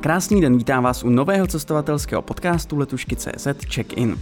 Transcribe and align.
Krásný 0.00 0.40
den, 0.40 0.58
vítám 0.58 0.84
vás 0.84 1.04
u 1.04 1.10
nového 1.10 1.46
cestovatelského 1.46 2.22
podcastu 2.22 2.76
Letušky.cz 2.76 3.46
Check-in. 3.74 4.18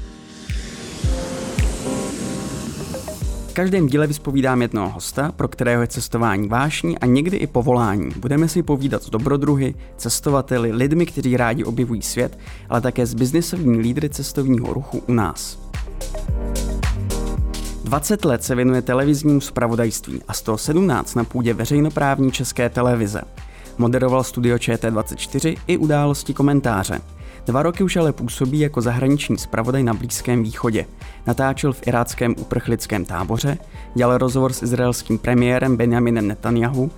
V 3.48 3.52
každém 3.52 3.86
díle 3.86 4.06
vyspovídám 4.06 4.62
jednoho 4.62 4.90
hosta, 4.90 5.32
pro 5.32 5.48
kterého 5.48 5.82
je 5.82 5.88
cestování 5.88 6.48
vášní 6.48 6.98
a 6.98 7.06
někdy 7.06 7.36
i 7.36 7.46
povolání. 7.46 8.10
Budeme 8.16 8.48
si 8.48 8.62
povídat 8.62 9.02
s 9.02 9.10
dobrodruhy, 9.10 9.74
cestovateli, 9.96 10.72
lidmi, 10.72 11.06
kteří 11.06 11.36
rádi 11.36 11.64
objevují 11.64 12.02
svět, 12.02 12.38
ale 12.68 12.80
také 12.80 13.06
s 13.06 13.14
biznisovými 13.14 13.78
lídry 13.78 14.08
cestovního 14.08 14.74
ruchu 14.74 15.02
u 15.06 15.12
nás. 15.12 15.58
20 17.84 18.24
let 18.24 18.44
se 18.44 18.54
věnuje 18.54 18.82
televiznímu 18.82 19.40
zpravodajství 19.40 20.22
a 20.28 20.32
z 20.32 20.42
toho 20.42 20.58
17 20.58 21.14
na 21.14 21.24
půdě 21.24 21.54
veřejnoprávní 21.54 22.32
české 22.32 22.68
televize. 22.68 23.22
Moderoval 23.78 24.24
studio 24.24 24.56
ČT24 24.56 25.56
i 25.66 25.76
události 25.76 26.34
komentáře. 26.34 27.00
Dva 27.46 27.62
roky 27.62 27.84
už 27.84 27.96
ale 27.96 28.12
působí 28.12 28.60
jako 28.60 28.80
zahraniční 28.80 29.38
zpravodaj 29.38 29.82
na 29.82 29.94
Blízkém 29.94 30.42
východě. 30.42 30.86
Natáčel 31.26 31.72
v 31.72 31.86
iráckém 31.86 32.34
uprchlickém 32.38 33.04
táboře, 33.04 33.58
dělal 33.94 34.18
rozhovor 34.18 34.52
s 34.52 34.62
izraelským 34.62 35.18
premiérem 35.18 35.76
Benjaminem 35.76 36.28
Netanyahu 36.28 36.90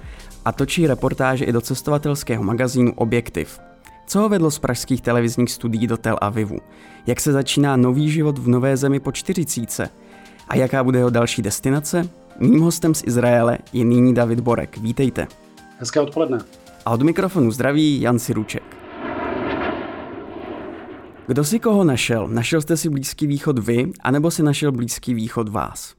a 0.45 0.53
točí 0.53 0.87
reportáže 0.87 1.45
i 1.45 1.53
do 1.53 1.61
cestovatelského 1.61 2.43
magazínu 2.43 2.93
Objektiv. 2.95 3.61
Co 4.07 4.21
ho 4.21 4.29
vedlo 4.29 4.51
z 4.51 4.59
pražských 4.59 5.01
televizních 5.01 5.51
studií 5.51 5.87
do 5.87 5.97
Tel 5.97 6.19
Avivu? 6.21 6.59
Jak 7.07 7.21
se 7.21 7.33
začíná 7.33 7.77
nový 7.77 8.11
život 8.11 8.39
v 8.39 8.49
nové 8.49 8.77
zemi 8.77 9.01
po 9.01 9.13
čtyřicíce? 9.13 9.89
A 10.49 10.57
jaká 10.57 10.85
bude 10.85 10.99
jeho 10.99 11.11
další 11.11 11.43
destinace? 11.43 12.09
Mým 12.39 12.61
hostem 12.61 12.95
z 12.95 13.03
Izraele 13.07 13.59
je 13.73 13.85
nyní 13.85 14.15
David 14.15 14.41
Borek. 14.41 14.79
Vítejte. 14.79 15.27
Hezké 15.79 16.01
odpoledne. 16.01 16.39
A 16.89 16.91
od 16.91 17.03
mikrofonu 17.03 17.51
zdraví 17.51 18.01
Jan 18.01 18.19
Siruček. 18.19 18.63
Kdo 21.27 21.45
si 21.45 21.59
koho 21.59 21.85
našel? 21.85 22.29
Našel 22.29 22.61
jste 22.61 22.77
si 22.77 22.89
Blízký 22.89 23.27
východ 23.27 23.59
vy, 23.59 23.93
anebo 24.01 24.31
si 24.31 24.43
našel 24.43 24.73
Blízký 24.73 25.15
východ 25.15 25.49
vás? 25.49 25.95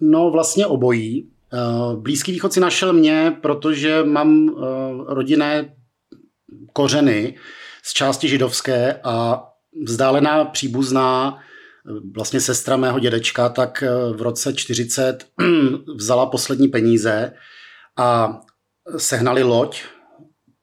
No 0.00 0.30
vlastně 0.30 0.66
obojí. 0.66 1.30
Eh, 1.52 1.96
Blízký 1.96 2.32
východ 2.32 2.52
si 2.52 2.60
našel 2.60 2.92
mě, 2.92 3.36
protože 3.40 4.04
mám 4.04 4.48
eh, 4.48 4.52
rodinné 5.06 5.74
kořeny 6.72 7.34
z 7.82 7.92
části 7.92 8.28
židovské 8.28 9.00
a 9.04 9.44
vzdálená 9.86 10.44
příbuzná 10.44 11.38
eh, 11.38 11.92
vlastně 12.14 12.40
sestra 12.40 12.76
mého 12.76 12.98
dědečka, 12.98 13.48
tak 13.48 13.84
v 14.16 14.22
roce 14.22 14.54
40 14.54 15.26
vzala 15.96 16.26
poslední 16.26 16.68
peníze 16.68 17.32
a 17.96 18.40
sehnali 18.96 19.42
loď, 19.42 19.82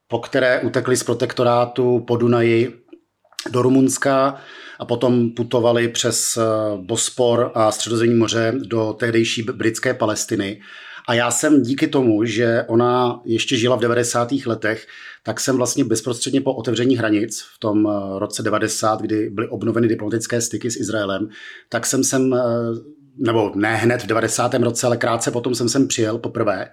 po 0.08 0.18
které 0.18 0.60
utekli 0.60 0.96
z 0.96 1.02
protektorátu 1.02 2.04
po 2.06 2.16
Dunaji 2.16 2.80
do 3.50 3.62
Rumunska 3.62 4.40
a 4.78 4.84
potom 4.84 5.30
putovali 5.30 5.88
přes 5.88 6.36
eh, 6.36 6.42
Bospor 6.76 7.50
a 7.54 7.72
Středozemní 7.72 8.14
moře 8.14 8.52
do 8.56 8.92
tehdejší 8.92 9.42
britské 9.42 9.94
Palestiny. 9.94 10.60
A 11.08 11.14
já 11.14 11.30
jsem 11.30 11.62
díky 11.62 11.88
tomu, 11.88 12.24
že 12.24 12.64
ona 12.68 13.20
ještě 13.24 13.56
žila 13.56 13.76
v 13.76 13.80
90. 13.80 14.32
letech, 14.46 14.86
tak 15.22 15.40
jsem 15.40 15.56
vlastně 15.56 15.84
bezprostředně 15.84 16.40
po 16.40 16.54
otevření 16.54 16.96
hranic 16.96 17.42
v 17.54 17.58
tom 17.58 17.88
eh, 17.88 18.18
roce 18.18 18.42
90, 18.42 19.00
kdy 19.00 19.30
byly 19.30 19.48
obnoveny 19.48 19.88
diplomatické 19.88 20.40
styky 20.40 20.70
s 20.70 20.76
Izraelem, 20.76 21.28
tak 21.68 21.86
jsem 21.86 22.04
sem, 22.04 22.34
eh, 22.34 22.38
nebo 23.18 23.52
ne 23.54 23.76
hned 23.76 24.02
v 24.02 24.06
90. 24.06 24.54
roce, 24.54 24.86
ale 24.86 24.96
krátce 24.96 25.30
potom 25.30 25.54
jsem 25.54 25.68
sem 25.68 25.88
přijel 25.88 26.18
poprvé. 26.18 26.70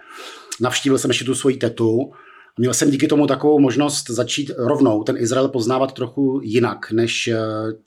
Navštívil 0.61 0.97
jsem 0.97 1.09
ještě 1.09 1.25
tu 1.25 1.35
svoji 1.35 1.57
tetu, 1.57 2.11
Měl 2.57 2.73
jsem 2.73 2.91
díky 2.91 3.07
tomu 3.07 3.27
takovou 3.27 3.59
možnost 3.59 4.09
začít 4.09 4.51
rovnou 4.57 5.03
ten 5.03 5.17
Izrael 5.17 5.49
poznávat 5.49 5.93
trochu 5.93 6.39
jinak, 6.43 6.91
než 6.91 7.27
eh, 7.27 7.37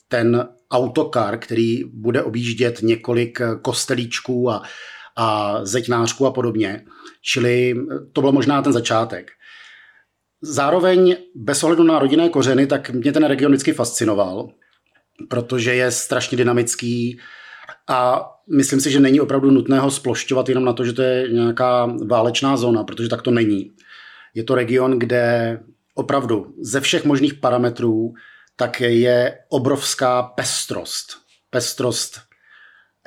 ten 0.08 0.48
autokar, 0.70 1.38
který 1.38 1.84
bude 1.84 2.22
objíždět 2.22 2.82
několik 2.82 3.40
eh, 3.40 3.46
kostelíčků 3.62 4.50
a, 4.50 4.62
a 5.16 5.58
zeťnářků 5.64 6.26
a 6.26 6.30
podobně. 6.30 6.84
Čili 7.22 7.74
eh, 7.78 7.94
to 8.12 8.20
byl 8.20 8.32
možná 8.32 8.62
ten 8.62 8.72
začátek. 8.72 9.30
Zároveň 10.42 11.16
bez 11.34 11.64
ohledu 11.64 11.82
na 11.82 11.98
rodinné 11.98 12.28
kořeny, 12.28 12.66
tak 12.66 12.90
mě 12.90 13.12
ten 13.12 13.24
region 13.24 13.52
vždycky 13.52 13.72
fascinoval, 13.72 14.48
protože 15.28 15.74
je 15.74 15.90
strašně 15.90 16.38
dynamický 16.38 17.20
a 17.88 18.30
myslím 18.56 18.80
si, 18.80 18.90
že 18.90 19.00
není 19.00 19.20
opravdu 19.20 19.50
nutné 19.50 19.78
ho 19.78 19.90
splošťovat 19.90 20.48
jenom 20.48 20.64
na 20.64 20.72
to, 20.72 20.84
že 20.84 20.92
to 20.92 21.02
je 21.02 21.28
nějaká 21.32 21.96
válečná 22.06 22.56
zóna, 22.56 22.84
protože 22.84 23.08
tak 23.08 23.22
to 23.22 23.30
není. 23.30 23.72
Je 24.34 24.44
to 24.44 24.54
region, 24.54 24.98
kde 24.98 25.58
opravdu 25.94 26.54
ze 26.60 26.80
všech 26.80 27.04
možných 27.04 27.34
parametrů 27.34 28.14
tak 28.56 28.80
je 28.80 29.38
obrovská 29.48 30.22
pestrost. 30.22 31.06
Pestrost 31.50 32.20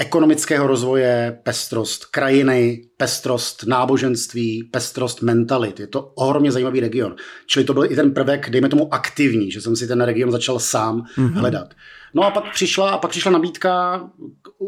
ekonomického 0.02 0.68
rozvoje, 0.68 1.40
pestrost 1.44 2.06
krajiny, 2.06 2.82
pestrost 2.98 3.64
náboženství, 3.68 4.64
pestrost 4.64 5.22
mentalit. 5.22 5.80
Je 5.80 5.88
to 5.88 6.02
ohromně 6.16 6.52
zajímavý 6.52 6.80
region. 6.80 7.16
Čili 7.46 7.66
to 7.66 7.74
byl 7.74 7.86
i 7.86 7.96
ten 7.96 8.14
prvek, 8.14 8.50
dejme 8.50 8.70
tomu 8.70 8.94
aktivní, 8.94 9.52
že 9.52 9.62
jsem 9.62 9.76
si 9.76 9.88
ten 9.88 10.02
region 10.02 10.32
začal 10.32 10.60
sám 10.60 11.02
mm-hmm. 11.02 11.34
hledat. 11.34 11.74
No 12.14 12.24
a 12.24 12.32
pak 12.32 12.52
přišla, 12.54 12.90
a 12.92 12.98
pak 12.98 13.12
přišla 13.12 13.32
nabídka, 13.32 14.10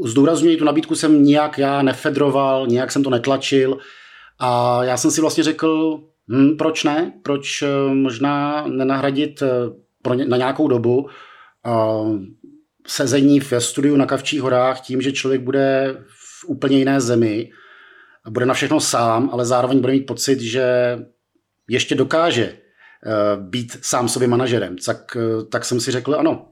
zdůrazňuji, 0.05 0.57
tu 0.57 0.65
nabídku 0.65 0.95
jsem 0.95 1.23
nijak 1.23 1.57
já 1.57 1.81
nefedroval, 1.81 2.67
nijak 2.67 2.91
jsem 2.91 3.03
to 3.03 3.09
netlačil 3.09 3.77
a 4.39 4.83
já 4.83 4.97
jsem 4.97 5.11
si 5.11 5.21
vlastně 5.21 5.43
řekl, 5.43 5.99
Hmm, 6.29 6.57
proč 6.57 6.83
ne? 6.83 7.13
Proč 7.23 7.61
eh, 7.61 7.93
možná 7.93 8.67
nenahradit 8.67 9.41
eh, 9.41 9.47
pro 10.01 10.13
ně, 10.13 10.25
na 10.25 10.37
nějakou 10.37 10.67
dobu 10.67 11.01
uh, 11.01 12.19
sezení 12.87 13.39
v 13.39 13.53
studiu 13.59 13.95
na 13.95 14.05
Kavčích 14.05 14.41
horách 14.41 14.81
tím, 14.81 15.01
že 15.01 15.11
člověk 15.11 15.41
bude 15.41 15.97
v 16.07 16.45
úplně 16.47 16.77
jiné 16.77 17.01
zemi, 17.01 17.51
bude 18.29 18.45
na 18.45 18.53
všechno 18.53 18.79
sám, 18.79 19.29
ale 19.33 19.45
zároveň 19.45 19.79
bude 19.79 19.93
mít 19.93 20.05
pocit, 20.05 20.41
že 20.41 20.97
ještě 21.69 21.95
dokáže 21.95 22.53
uh, 22.53 23.43
být 23.43 23.77
sám 23.81 24.09
sobě 24.09 24.27
manažerem. 24.27 24.75
Tak, 24.85 25.15
uh, 25.15 25.43
tak 25.43 25.65
jsem 25.65 25.79
si 25.79 25.91
řekl 25.91 26.15
ano. 26.15 26.45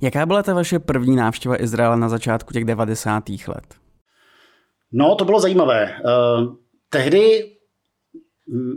Jaká 0.00 0.26
byla 0.26 0.42
ta 0.42 0.54
vaše 0.54 0.78
první 0.78 1.16
návštěva 1.16 1.62
Izraela 1.62 1.96
na 1.96 2.08
začátku 2.08 2.52
těch 2.52 2.64
90. 2.64 3.24
let? 3.48 3.74
No, 4.92 5.14
to 5.14 5.24
bylo 5.24 5.40
zajímavé. 5.40 5.96
Uh, 6.04 6.54
tehdy 6.88 7.52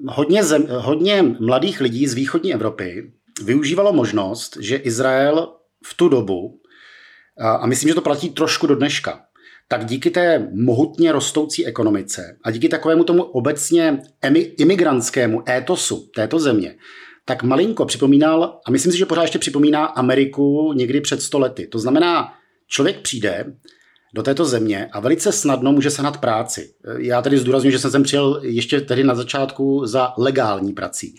hodně, 0.07 0.43
zem, 0.43 0.67
hodně 0.69 1.23
mladých 1.39 1.81
lidí 1.81 2.07
z 2.07 2.13
východní 2.13 2.53
Evropy 2.53 3.13
využívalo 3.43 3.93
možnost, 3.93 4.57
že 4.61 4.75
Izrael 4.75 5.53
v 5.85 5.93
tu 5.93 6.09
dobu, 6.09 6.59
a 7.41 7.67
myslím, 7.67 7.89
že 7.89 7.95
to 7.95 8.01
platí 8.01 8.29
trošku 8.29 8.67
do 8.67 8.75
dneška, 8.75 9.21
tak 9.67 9.85
díky 9.85 10.09
té 10.09 10.49
mohutně 10.53 11.11
rostoucí 11.11 11.65
ekonomice 11.65 12.37
a 12.43 12.51
díky 12.51 12.69
takovému 12.69 13.03
tomu 13.03 13.23
obecně 13.23 14.01
imigrantskému 14.57 15.49
étosu 15.49 16.09
této 16.15 16.39
země, 16.39 16.75
tak 17.25 17.43
malinko 17.43 17.85
připomínal, 17.85 18.59
a 18.65 18.71
myslím 18.71 18.91
si, 18.91 18.97
že 18.97 19.05
pořád 19.05 19.21
ještě 19.21 19.39
připomíná 19.39 19.85
Ameriku 19.85 20.73
někdy 20.73 21.01
před 21.01 21.21
stolety. 21.21 21.67
To 21.67 21.79
znamená, 21.79 22.33
člověk 22.67 23.01
přijde, 23.01 23.45
do 24.13 24.23
této 24.23 24.45
země 24.45 24.89
a 24.91 24.99
velice 24.99 25.31
snadno 25.31 25.71
může 25.71 25.91
sehnat 25.91 26.17
práci. 26.17 26.73
Já 26.97 27.21
tedy 27.21 27.37
zdůraznuju, 27.37 27.71
že 27.71 27.79
jsem 27.79 27.91
sem 27.91 28.03
přijel 28.03 28.39
ještě 28.43 28.81
tedy 28.81 29.03
na 29.03 29.15
začátku 29.15 29.85
za 29.85 30.13
legální 30.17 30.73
prací. 30.73 31.15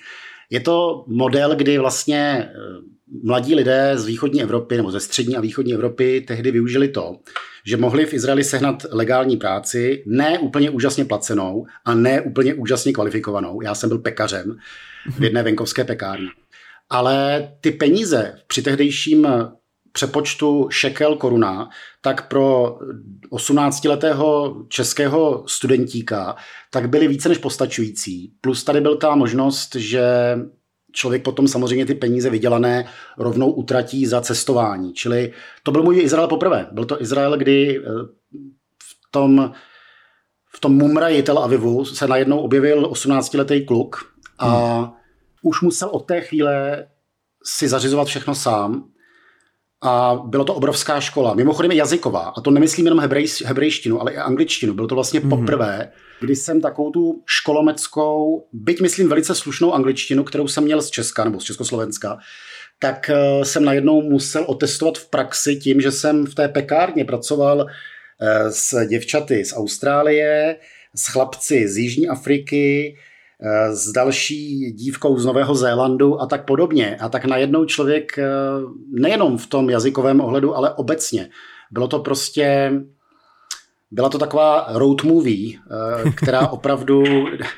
Je 0.51 0.61
to 0.61 1.05
model, 1.07 1.57
kdy 1.57 1.79
vlastně 1.79 2.19
eh, 2.19 2.53
mladí 3.25 3.55
lidé 3.55 3.93
z 3.95 4.07
východní 4.07 4.43
Evropy 4.43 4.77
nebo 4.77 4.91
ze 4.91 5.01
střední 5.01 5.37
a 5.37 5.41
východní 5.41 5.75
Evropy 5.75 6.21
tehdy 6.21 6.51
využili 6.51 6.89
to, 6.89 7.17
že 7.67 7.77
mohli 7.77 8.07
v 8.07 8.15
Izraeli 8.15 8.45
sehnat 8.45 8.87
legální 8.91 9.37
práci, 9.37 10.03
ne 10.07 10.39
úplně 10.39 10.71
úžasně 10.71 11.05
placenou 11.05 11.67
a 11.85 11.95
ne 11.95 12.21
úplně 12.21 12.55
úžasně 12.55 12.93
kvalifikovanou. 12.93 13.61
Já 13.61 13.75
jsem 13.75 13.89
byl 13.89 13.99
pekařem 13.99 14.57
v 15.19 15.25
jedné 15.25 15.43
venkovské 15.43 15.85
pekárně. 15.85 16.29
Ale 16.91 17.49
ty 17.61 17.71
peníze 17.71 18.39
při 18.47 18.63
tehdejším 18.63 19.29
přepočtu 19.97 20.69
šekel 20.71 21.17
koruna, 21.17 21.69
tak 22.01 22.29
pro 22.29 22.79
18-letého 23.33 24.57
českého 24.69 25.45
studentíka 25.47 26.37
tak 26.71 26.89
byly 26.89 27.09
více 27.09 27.29
než 27.29 27.39
postačující. 27.39 28.33
Plus 28.41 28.65
tady 28.65 28.81
byl 28.81 28.97
ta 28.97 29.15
možnost, 29.15 29.75
že 29.75 30.05
člověk 30.93 31.23
potom 31.23 31.49
samozřejmě 31.49 31.87
ty 31.87 31.95
peníze 31.95 32.31
vydělané 32.31 32.85
rovnou 33.19 33.51
utratí 33.51 34.07
za 34.07 34.21
cestování. 34.21 34.93
Čili 34.93 35.33
to 35.63 35.73
byl 35.73 35.83
můj 35.83 36.03
Izrael 36.03 36.29
poprvé. 36.29 36.67
Byl 36.73 36.85
to 36.85 37.03
Izrael, 37.03 37.37
kdy 37.37 37.79
eh, 37.79 37.83
v 38.83 39.11
tom, 39.11 39.53
v 40.55 40.61
tom 40.61 40.77
Mumraji 40.77 41.23
Tel 41.23 41.39
Avivu 41.39 41.85
se 41.85 42.07
najednou 42.07 42.39
objevil 42.39 42.91
18-letý 42.91 43.67
kluk 43.67 43.97
a 44.39 44.79
hmm. 44.79 44.91
už 45.43 45.63
musel 45.63 45.89
od 45.89 46.07
té 46.07 46.21
chvíle 46.21 46.87
si 47.45 47.69
zařizovat 47.69 48.09
všechno 48.09 48.35
sám 48.35 48.96
a 49.87 50.21
bylo 50.25 50.45
to 50.45 50.55
obrovská 50.55 51.01
škola. 51.01 51.35
Mimochodem 51.35 51.73
jazyková. 51.73 52.33
A 52.37 52.41
to 52.41 52.51
nemyslím 52.51 52.87
jenom 52.87 53.01
hebrej, 53.01 53.27
hebrejštinu, 53.45 54.01
ale 54.01 54.13
i 54.13 54.17
angličtinu. 54.17 54.75
Bylo 54.75 54.87
to 54.87 54.95
vlastně 54.95 55.21
mm-hmm. 55.21 55.29
poprvé, 55.29 55.93
kdy 56.21 56.37
jsem 56.37 56.61
takovou 56.61 56.91
tu 56.91 57.23
školomeckou, 57.27 58.47
byť 58.53 58.81
myslím 58.81 59.09
velice 59.09 59.35
slušnou 59.35 59.73
angličtinu, 59.73 60.25
kterou 60.25 60.49
jsem 60.49 60.65
měl 60.65 60.83
z 60.83 60.91
Česka 60.91 61.25
nebo 61.25 61.41
z 61.41 61.45
Československa, 61.45 62.19
tak 62.79 63.11
uh, 63.11 63.45
jsem 63.45 63.65
najednou 63.65 64.03
musel 64.03 64.45
otestovat 64.49 64.99
v 64.99 65.11
praxi 65.11 65.57
tím, 65.57 65.81
že 65.81 65.93
jsem 65.93 66.27
v 66.27 66.35
té 66.35 66.49
pekárně 66.49 67.05
pracoval 67.05 67.59
uh, 67.59 67.69
s 68.51 68.87
děvčaty 68.87 69.45
z 69.45 69.57
Austrálie, 69.57 70.57
s 70.95 71.07
chlapci 71.07 71.69
z 71.69 71.77
Jižní 71.77 72.09
Afriky, 72.09 72.97
s 73.71 73.93
další 73.93 74.73
dívkou 74.73 75.19
z 75.19 75.25
Nového 75.25 75.55
Zélandu 75.55 76.21
a 76.21 76.27
tak 76.27 76.45
podobně. 76.45 76.97
A 76.97 77.09
tak 77.09 77.25
najednou 77.25 77.65
člověk 77.65 78.19
nejenom 78.93 79.39
v 79.39 79.47
tom 79.47 79.71
jazykovém 79.71 80.21
ohledu, 80.21 80.57
ale 80.57 80.75
obecně. 80.75 81.29
Bylo 81.71 81.89
to 81.89 81.99
prostě 81.99 82.73
byla 83.91 84.09
to 84.09 84.19
taková 84.19 84.67
road 84.69 85.03
movie, 85.03 85.59
eh, 85.59 86.11
která 86.17 86.49
opravdu 86.49 87.05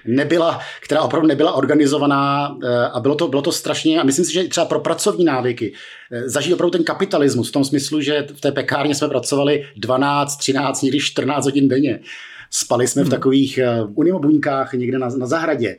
nebyla, 0.07 0.61
která 0.83 1.03
opravdu 1.03 1.29
nebyla 1.29 1.53
organizovaná 1.53 2.57
eh, 2.65 2.87
a 2.87 3.01
bylo 3.01 3.15
to, 3.15 3.29
bylo 3.29 3.43
to 3.43 3.53
strašně, 3.53 4.01
a 4.01 4.05
myslím 4.05 4.25
si, 4.25 4.33
že 4.33 4.45
třeba 4.45 4.67
pro 4.67 4.81
pracovní 4.81 5.25
návyky 5.25 5.75
eh, 6.13 6.29
zažít 6.29 6.55
opravdu 6.55 6.71
ten 6.71 6.85
kapitalismus 6.85 7.49
v 7.49 7.53
tom 7.53 7.65
smyslu, 7.65 8.01
že 8.01 8.27
v 8.35 8.41
té 8.41 8.53
pekárně 8.53 8.95
jsme 8.95 9.09
pracovali 9.09 9.65
12, 9.77 10.37
13, 10.37 10.83
někdy 10.83 11.01
14 11.01 11.45
hodin 11.45 11.69
denně. 11.69 12.01
Spali 12.51 12.89
jsme 12.89 13.03
v 13.03 13.05
hmm. 13.05 13.11
takových 13.11 13.59
unimobuňkách 13.95 14.73
někde 14.73 14.99
na, 14.99 15.09
na 15.09 15.27
zahradě 15.27 15.77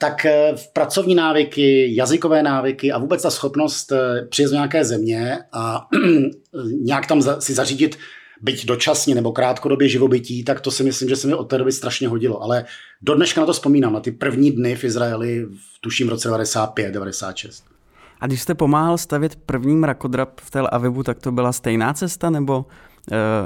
tak 0.00 0.26
v 0.56 0.72
pracovní 0.72 1.14
návyky, 1.14 1.94
jazykové 1.96 2.42
návyky 2.42 2.92
a 2.92 2.98
vůbec 2.98 3.22
ta 3.22 3.30
schopnost 3.30 3.92
přijet 4.28 4.48
z 4.48 4.52
nějaké 4.52 4.84
země 4.84 5.38
a 5.52 5.86
nějak 6.82 7.06
tam 7.06 7.22
si 7.40 7.54
zařídit 7.54 7.98
byť 8.42 8.66
dočasně 8.66 9.14
nebo 9.14 9.32
krátkodobě 9.32 9.88
živobytí, 9.88 10.44
tak 10.44 10.60
to 10.60 10.70
si 10.70 10.84
myslím, 10.84 11.08
že 11.08 11.16
se 11.16 11.26
mi 11.26 11.34
od 11.34 11.44
té 11.44 11.58
doby 11.58 11.72
strašně 11.72 12.08
hodilo. 12.08 12.42
Ale 12.42 12.64
do 13.02 13.14
dneška 13.14 13.40
na 13.40 13.46
to 13.46 13.52
vzpomínám, 13.52 13.92
na 13.92 14.00
ty 14.00 14.12
první 14.12 14.50
dny 14.50 14.76
v 14.76 14.84
Izraeli, 14.84 15.44
v 15.44 15.80
tuším 15.80 16.06
v 16.06 16.10
roce 16.10 16.28
95, 16.28 16.92
96. 16.92 17.64
A 18.20 18.26
když 18.26 18.42
jste 18.42 18.54
pomáhal 18.54 18.98
stavět 18.98 19.36
první 19.36 19.76
mrakodrap 19.76 20.40
v 20.40 20.50
Tel 20.50 20.68
Avivu, 20.72 21.02
tak 21.02 21.18
to 21.18 21.32
byla 21.32 21.52
stejná 21.52 21.92
cesta 21.92 22.30
nebo, 22.30 22.66
eh, 22.68 22.87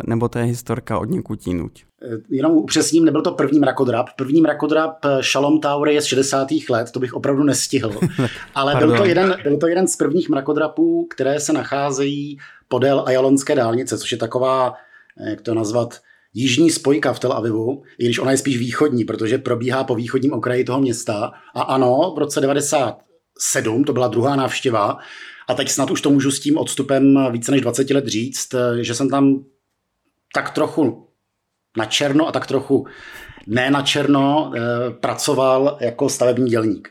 nebo 0.06 0.28
to 0.28 0.38
je 0.38 0.44
historka 0.44 0.98
od 0.98 1.10
někud 1.10 1.46
jinuť? 1.46 1.84
Eh, 2.04 2.18
jenom 2.30 2.52
upřesním, 2.52 3.04
nebyl 3.04 3.22
to 3.22 3.32
první 3.32 3.58
mrakodrap. 3.58 4.06
První 4.16 4.40
mrakodrap 4.40 5.04
eh, 5.04 5.22
Shalom 5.22 5.60
Tower 5.60 5.88
je 5.88 6.02
z 6.02 6.04
60. 6.04 6.48
let, 6.70 6.90
to 6.90 7.00
bych 7.00 7.14
opravdu 7.14 7.42
nestihl. 7.42 7.92
Ale 8.54 8.76
byl 8.76 8.96
to, 8.96 9.04
jeden, 9.04 9.36
byl 9.42 9.56
to 9.56 9.66
jeden 9.66 9.88
z 9.88 9.96
prvních 9.96 10.28
mrakodrapů, 10.28 11.06
které 11.10 11.40
se 11.40 11.52
nacházejí 11.52 12.38
podél 12.68 13.04
Ajalonské 13.06 13.54
dálnice, 13.54 13.98
což 13.98 14.12
je 14.12 14.18
taková, 14.18 14.74
eh, 15.20 15.30
jak 15.30 15.40
to 15.40 15.54
nazvat, 15.54 16.00
jižní 16.34 16.70
spojka 16.70 17.12
v 17.12 17.20
Tel 17.20 17.32
Avivu, 17.32 17.82
i 17.98 18.04
když 18.04 18.18
ona 18.18 18.30
je 18.30 18.38
spíš 18.38 18.58
východní, 18.58 19.04
protože 19.04 19.38
probíhá 19.38 19.84
po 19.84 19.94
východním 19.94 20.32
okraji 20.32 20.64
toho 20.64 20.80
města. 20.80 21.32
A 21.54 21.62
ano, 21.62 22.12
v 22.16 22.18
roce 22.18 22.40
97 23.38 23.84
to 23.84 23.92
byla 23.92 24.08
druhá 24.08 24.36
návštěva 24.36 24.98
a 25.48 25.54
teď 25.54 25.68
snad 25.68 25.90
už 25.90 26.00
to 26.00 26.10
můžu 26.10 26.30
s 26.30 26.40
tím 26.40 26.58
odstupem 26.58 27.32
více 27.32 27.52
než 27.52 27.60
20 27.60 27.90
let 27.90 28.06
říct, 28.06 28.54
eh, 28.54 28.84
že 28.84 28.94
jsem 28.94 29.10
tam 29.10 29.44
tak 30.34 30.50
trochu 30.50 31.08
na 31.76 31.84
černo 31.84 32.28
a 32.28 32.32
tak 32.32 32.46
trochu 32.46 32.86
ne 33.46 33.70
na 33.70 33.82
černo 33.82 34.52
eh, 34.56 34.60
pracoval 34.90 35.78
jako 35.80 36.08
stavební 36.08 36.50
dělník. 36.50 36.90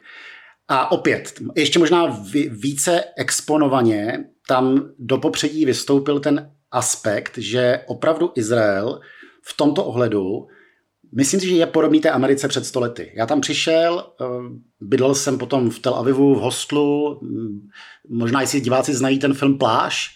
A 0.68 0.92
opět, 0.92 1.34
ještě 1.56 1.80
možná 1.80 2.24
více 2.50 3.04
exponovaně 3.18 4.26
tam 4.48 4.90
do 5.00 5.18
popředí 5.18 5.66
vystoupil 5.66 6.20
ten 6.20 6.52
aspekt, 6.72 7.38
že 7.38 7.80
opravdu 7.88 8.32
Izrael 8.36 9.00
v 9.44 9.58
tomto 9.58 9.86
ohledu, 9.86 10.48
myslím 11.16 11.40
si, 11.40 11.50
že 11.50 11.56
je 11.56 11.66
podobný 11.66 12.02
té 12.02 12.10
Americe 12.10 12.48
před 12.48 12.66
stolety. 12.66 13.12
Já 13.16 13.25
tam 13.25 13.42
přišel, 13.42 14.06
eh, 14.22 14.25
bydlel 14.81 15.16
jsem 15.16 15.38
potom 15.38 15.69
v 15.69 15.80
Tel 15.80 15.96
Avivu 15.96 16.36
v 16.36 16.40
hostlu, 16.40 17.19
hm, 17.22 17.69
možná 18.10 18.42
jestli 18.42 18.62
diváci 18.62 18.94
znají 18.94 19.19
ten 19.19 19.34
film 19.34 19.58
Pláž, 19.58 20.16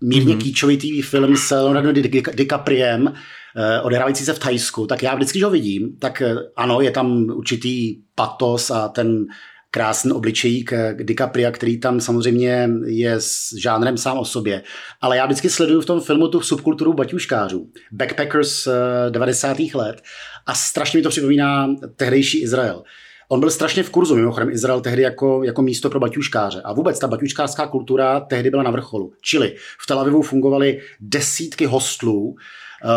mírně 0.00 0.34
mm-hmm. 0.34 0.42
kýčovitý 0.42 1.02
film 1.02 1.36
s 1.36 1.50
Leonardo 1.50 1.92
DiCapriem, 2.32 3.12
eh, 3.56 3.80
odehrávající 3.80 4.24
se 4.24 4.32
v 4.32 4.38
Thajsku, 4.38 4.86
tak 4.86 5.02
já 5.02 5.14
vždycky, 5.14 5.38
když 5.38 5.44
ho 5.44 5.50
vidím, 5.50 5.96
tak 5.98 6.22
eh, 6.22 6.34
ano, 6.56 6.80
je 6.80 6.90
tam 6.90 7.24
určitý 7.24 7.96
patos 8.14 8.70
a 8.70 8.88
ten 8.88 9.26
krásný 9.74 10.12
obličejík 10.12 10.72
DiCapria, 11.02 11.50
který 11.50 11.80
tam 11.80 12.00
samozřejmě 12.00 12.70
je 12.86 13.14
s 13.14 13.54
žánrem 13.62 13.96
sám 13.96 14.18
o 14.18 14.24
sobě. 14.24 14.62
Ale 15.00 15.16
já 15.16 15.26
vždycky 15.26 15.50
sleduju 15.50 15.80
v 15.80 15.86
tom 15.86 16.00
filmu 16.00 16.28
tu 16.28 16.40
subkulturu 16.40 16.92
baťuškářů, 16.92 17.66
backpackers 17.92 18.68
90. 19.10 19.60
Eh, 19.60 19.78
let 19.78 20.02
a 20.46 20.54
strašně 20.54 20.96
mi 20.96 21.02
to 21.02 21.08
připomíná 21.08 21.68
tehdejší 21.96 22.42
Izrael. 22.42 22.82
On 23.28 23.40
byl 23.40 23.50
strašně 23.50 23.82
v 23.82 23.90
kurzu, 23.90 24.16
mimochodem 24.16 24.50
Izrael 24.50 24.80
tehdy 24.80 25.02
jako, 25.02 25.44
jako 25.44 25.62
místo 25.62 25.90
pro 25.90 26.00
baťuškáře. 26.00 26.62
A 26.64 26.72
vůbec 26.72 26.98
ta 26.98 27.08
baťuškářská 27.08 27.66
kultura 27.66 28.20
tehdy 28.20 28.50
byla 28.50 28.62
na 28.62 28.70
vrcholu. 28.70 29.12
Čili 29.22 29.54
v 29.80 29.86
Tel 29.86 29.98
Avivu 29.98 30.22
fungovaly 30.22 30.80
desítky 31.00 31.66
hostlů, 31.66 32.36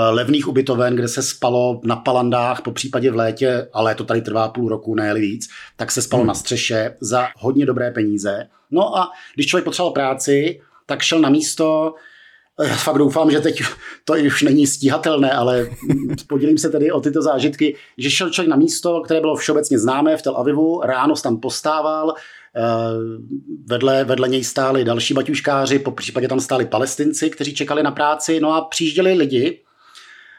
levných 0.10 0.48
ubytoven, 0.48 0.96
kde 0.96 1.08
se 1.08 1.24
spalo 1.24 1.82
na 1.84 1.96
palandách, 1.96 2.62
po 2.62 2.72
případě 2.72 3.12
v 3.12 3.16
létě, 3.16 3.68
ale 3.74 3.96
to 3.96 4.04
tady 4.04 4.22
trvá 4.22 4.48
půl 4.48 4.70
roku, 4.70 4.96
ne 4.96 5.14
víc, 5.14 5.50
tak 5.76 5.92
se 5.92 6.02
spalo 6.02 6.22
hmm. 6.22 6.28
na 6.28 6.34
střeše 6.34 6.96
za 7.00 7.28
hodně 7.38 7.66
dobré 7.66 7.92
peníze. 7.92 8.48
No 8.72 8.98
a 8.98 9.12
když 9.36 9.48
člověk 9.48 9.66
potřeboval 9.66 9.94
práci, 9.94 10.62
tak 10.86 11.02
šel 11.02 11.20
na 11.20 11.30
místo, 11.30 11.94
já 12.64 12.76
fakt 12.76 12.98
doufám, 12.98 13.32
že 13.32 13.42
teď 13.42 13.62
to 14.06 14.14
už 14.14 14.42
není 14.42 14.68
stíhatelné, 14.68 15.32
ale 15.32 15.70
podělím 16.28 16.58
se 16.58 16.70
tedy 16.70 16.92
o 16.92 17.02
tyto 17.02 17.22
zážitky, 17.22 17.76
že 17.98 18.10
šel 18.12 18.30
člověk 18.30 18.50
na 18.50 18.56
místo, 18.56 19.02
které 19.02 19.22
bylo 19.22 19.36
všeobecně 19.36 19.80
známé 19.80 20.18
v 20.18 20.22
Tel 20.22 20.38
Avivu, 20.38 20.82
ráno 20.82 21.16
tam 21.16 21.38
postával, 21.38 22.14
eh, 22.56 22.62
vedle, 23.66 24.04
vedle 24.04 24.28
něj 24.28 24.44
stáli 24.44 24.86
další 24.86 25.14
baťuškáři, 25.14 25.80
po 25.80 25.92
případě 25.92 26.28
tam 26.28 26.40
stáli 26.40 26.66
palestinci, 26.66 27.30
kteří 27.30 27.56
čekali 27.56 27.84
na 27.84 27.92
práci, 27.92 28.40
no 28.40 28.54
a 28.54 28.62
přijížděli 28.62 29.14
lidi, 29.14 29.60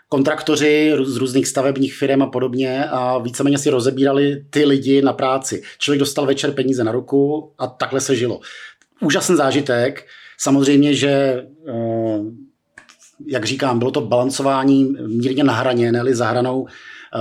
kontraktoři 0.09 0.95
z 1.03 1.17
různých 1.17 1.49
stavebních 1.49 1.95
firm 1.95 2.23
a 2.23 2.27
podobně 2.27 2.85
a 2.85 3.19
víceméně 3.19 3.59
si 3.59 3.71
rozebírali 3.71 4.45
ty 4.51 4.65
lidi 4.65 5.03
na 5.03 5.13
práci. 5.13 5.63
Člověk 5.79 6.01
dostal 6.01 6.27
večer 6.27 6.53
peníze 6.53 6.85
na 6.85 6.93
ruku 6.93 7.53
a 7.59 7.67
takhle 7.67 8.01
se 8.01 8.17
žilo. 8.17 8.41
Úžasný 9.01 9.37
zážitek. 9.37 10.07
Samozřejmě, 10.39 10.95
že 10.95 11.45
eh, 11.69 12.21
jak 13.27 13.45
říkám, 13.45 13.79
bylo 13.79 13.91
to 13.91 14.01
balancování 14.01 14.97
mírně 15.07 15.45
na 15.45 15.53
hraně, 15.53 15.93
ne 15.93 16.15
za 16.15 16.27
hranou 16.27 16.67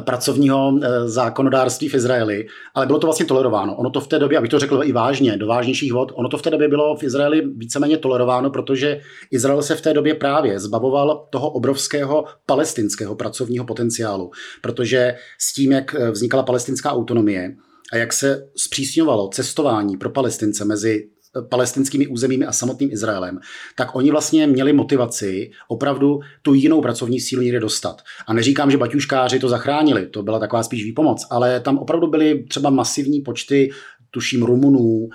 pracovního 0.02 0.80
eh, 0.82 1.10
zákonodárství 1.10 1.90
v 1.90 1.94
Izraeli, 1.94 2.48
ale 2.76 2.86
bylo 2.86 3.00
to 3.00 3.08
vlastně 3.08 3.26
tolerováno. 3.26 3.76
Ono 3.76 3.90
to 3.90 4.02
v 4.02 4.08
té 4.08 4.20
době, 4.20 4.38
abych 4.38 4.50
to 4.50 4.60
řekl 4.60 4.82
i 4.84 4.92
vážně, 4.92 5.38
do 5.38 5.48
vážnějších 5.48 5.94
vod, 5.94 6.12
ono 6.16 6.30
to 6.30 6.38
v 6.38 6.42
té 6.42 6.50
době 6.50 6.68
bylo 6.68 6.96
v 6.96 7.04
Izraeli 7.04 7.42
víceméně 7.56 7.98
tolerováno, 7.98 8.50
protože 8.50 9.00
Izrael 9.32 9.62
se 9.62 9.76
v 9.76 9.82
té 9.82 9.94
době 9.94 10.16
právě 10.16 10.60
zbavoval 10.60 11.28
toho 11.30 11.50
obrovského 11.50 12.26
palestinského 12.46 13.16
pracovního 13.16 13.66
potenciálu, 13.66 14.32
protože 14.62 15.16
s 15.40 15.54
tím, 15.54 15.72
jak 15.72 15.96
eh, 15.96 16.12
vznikala 16.12 16.44
palestinská 16.44 16.92
autonomie, 16.92 17.56
a 17.92 17.98
jak 17.98 18.14
se 18.14 18.50
zpřísňovalo 18.58 19.28
cestování 19.28 19.98
pro 19.98 20.10
Palestince 20.10 20.66
mezi 20.66 21.10
palestinskými 21.50 22.08
územími 22.08 22.46
a 22.46 22.52
samotným 22.52 22.92
Izraelem, 22.92 23.40
tak 23.76 23.96
oni 23.96 24.12
vlastně 24.12 24.48
měli 24.48 24.74
motivaci 24.74 25.52
opravdu 25.68 26.20
tu 26.42 26.54
jinou 26.54 26.82
pracovní 26.82 27.20
sílu 27.20 27.42
někde 27.42 27.60
dostat. 27.60 28.02
A 28.28 28.34
neříkám, 28.34 28.72
že 28.72 28.78
baťuškáři 28.78 29.40
to 29.40 29.50
zachránili, 29.50 30.08
to 30.08 30.24
byla 30.24 30.40
taková 30.40 30.64
spíš 30.64 30.84
výpomoc, 30.84 31.28
ale 31.30 31.60
tam 31.60 31.78
opravdu 31.78 32.08
byly 32.08 32.46
třeba 32.50 32.70
masivní 32.70 33.22
počty, 33.22 33.70
tuším, 34.12 34.44
Rumunů, 34.44 35.10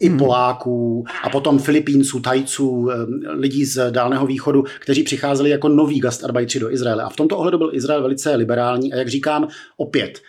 i 0.00 0.08
hmm. 0.08 0.18
Poláků 0.18 1.04
a 1.22 1.30
potom 1.30 1.58
Filipínců, 1.58 2.20
Tajců, 2.20 2.90
eh, 2.90 2.96
lidí 3.32 3.64
z 3.64 3.90
Dálného 3.90 4.26
východu, 4.26 4.64
kteří 4.80 5.02
přicházeli 5.02 5.50
jako 5.50 5.68
noví 5.68 6.00
gastarbeitři 6.00 6.60
do 6.60 6.72
Izraele. 6.72 7.02
A 7.02 7.08
v 7.08 7.16
tomto 7.16 7.38
ohledu 7.38 7.58
byl 7.58 7.70
Izrael 7.72 8.02
velice 8.02 8.34
liberální 8.34 8.92
a 8.92 8.96
jak 8.96 9.08
říkám, 9.08 9.48
opět, 9.76 10.20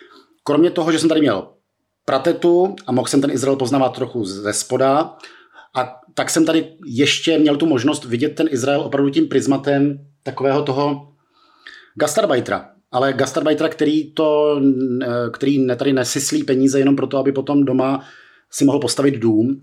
kromě 0.44 0.70
toho, 0.70 0.92
že 0.92 0.98
jsem 0.98 1.08
tady 1.08 1.20
měl 1.20 1.48
pratetu 2.06 2.76
a 2.86 2.92
mohl 2.92 3.08
jsem 3.08 3.20
ten 3.20 3.30
Izrael 3.30 3.56
poznávat 3.56 3.94
trochu 3.94 4.24
ze 4.24 4.52
spoda, 4.52 5.16
a 5.76 6.00
tak 6.14 6.30
jsem 6.30 6.46
tady 6.46 6.76
ještě 6.86 7.38
měl 7.38 7.56
tu 7.56 7.66
možnost 7.66 8.04
vidět 8.04 8.28
ten 8.28 8.48
Izrael 8.50 8.80
opravdu 8.80 9.10
tím 9.10 9.28
prismatem 9.28 9.98
takového 10.22 10.62
toho 10.62 11.12
gastarbeitera. 11.94 12.70
Ale 12.92 13.12
gastarbeitera, 13.12 13.68
který, 13.68 14.12
to, 14.14 14.60
který 15.32 15.66
tady 15.76 15.92
nesyslí 15.92 16.44
peníze 16.44 16.78
jenom 16.78 16.96
proto, 16.96 17.18
aby 17.18 17.32
potom 17.32 17.64
doma 17.64 18.04
si 18.50 18.64
mohl 18.64 18.78
postavit 18.78 19.14
dům, 19.14 19.60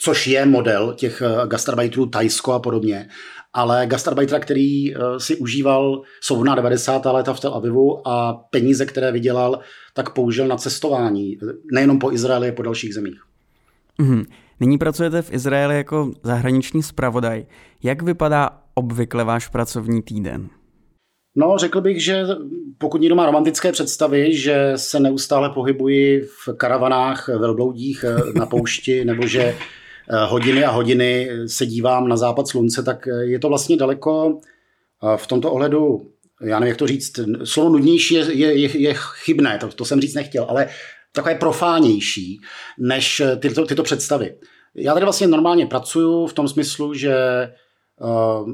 což 0.00 0.26
je 0.26 0.46
model 0.46 0.94
těch 0.98 1.22
gastarbeiterů 1.46 2.06
Tajsko 2.06 2.52
a 2.52 2.58
podobně, 2.58 3.08
ale 3.54 3.86
gastarbeitera, 3.86 4.38
který 4.38 4.94
eh, 4.94 4.98
si 5.18 5.36
užíval 5.36 6.02
svobodná 6.20 6.54
90. 6.54 7.06
léta 7.06 7.32
v 7.32 7.40
Tel 7.40 7.54
Avivu 7.54 8.08
a 8.08 8.32
peníze, 8.50 8.86
které 8.86 9.12
vydělal, 9.12 9.60
tak 9.94 10.10
použil 10.10 10.48
na 10.48 10.56
cestování, 10.56 11.38
nejenom 11.72 11.98
po 11.98 12.12
Izraeli, 12.12 12.52
po 12.52 12.62
dalších 12.62 12.94
zemích. 12.94 13.20
Mm-hmm. 14.00 14.24
Nyní 14.60 14.78
pracujete 14.78 15.22
v 15.22 15.32
Izraeli 15.32 15.76
jako 15.76 16.12
zahraniční 16.22 16.82
zpravodaj. 16.82 17.46
Jak 17.82 18.02
vypadá 18.02 18.50
obvykle 18.74 19.24
váš 19.24 19.48
pracovní 19.48 20.02
týden? 20.02 20.48
No, 21.36 21.54
řekl 21.58 21.80
bych, 21.80 22.04
že 22.04 22.26
pokud 22.78 23.00
někdo 23.00 23.14
má 23.14 23.26
romantické 23.26 23.72
představy, 23.72 24.36
že 24.36 24.72
se 24.76 25.00
neustále 25.00 25.50
pohybuji 25.50 26.20
v 26.20 26.56
karavanách, 26.56 27.28
velbloudích 27.28 28.04
eh, 28.04 28.38
na 28.38 28.46
poušti, 28.46 29.04
nebo 29.04 29.26
že 29.26 29.56
hodiny 30.26 30.64
a 30.64 30.70
hodiny 30.70 31.28
se 31.46 31.66
dívám 31.66 32.08
na 32.08 32.16
západ 32.16 32.48
slunce, 32.48 32.82
tak 32.82 33.08
eh, 33.08 33.24
je 33.24 33.38
to 33.38 33.48
vlastně 33.48 33.76
daleko 33.76 34.40
v 35.16 35.26
tomto 35.26 35.52
ohledu, 35.52 36.10
já 36.42 36.58
nevím, 36.60 36.68
jak 36.68 36.78
to 36.78 36.86
říct, 36.86 37.20
slovo 37.44 37.70
nudnější 37.70 38.14
je, 38.14 38.54
je, 38.54 38.80
je 38.80 38.94
chybné, 38.96 39.58
to, 39.58 39.68
to 39.68 39.84
jsem 39.84 40.00
říct 40.00 40.14
nechtěl, 40.14 40.46
ale 40.48 40.68
takové 41.12 41.34
profánější 41.34 42.40
než 42.78 43.22
tyto, 43.38 43.66
tyto 43.66 43.82
představy. 43.82 44.34
Já 44.74 44.92
tady 44.92 45.04
vlastně 45.04 45.26
normálně 45.26 45.66
pracuju 45.66 46.26
v 46.26 46.32
tom 46.32 46.48
smyslu, 46.48 46.94
že 46.94 47.16
uh, 48.00 48.48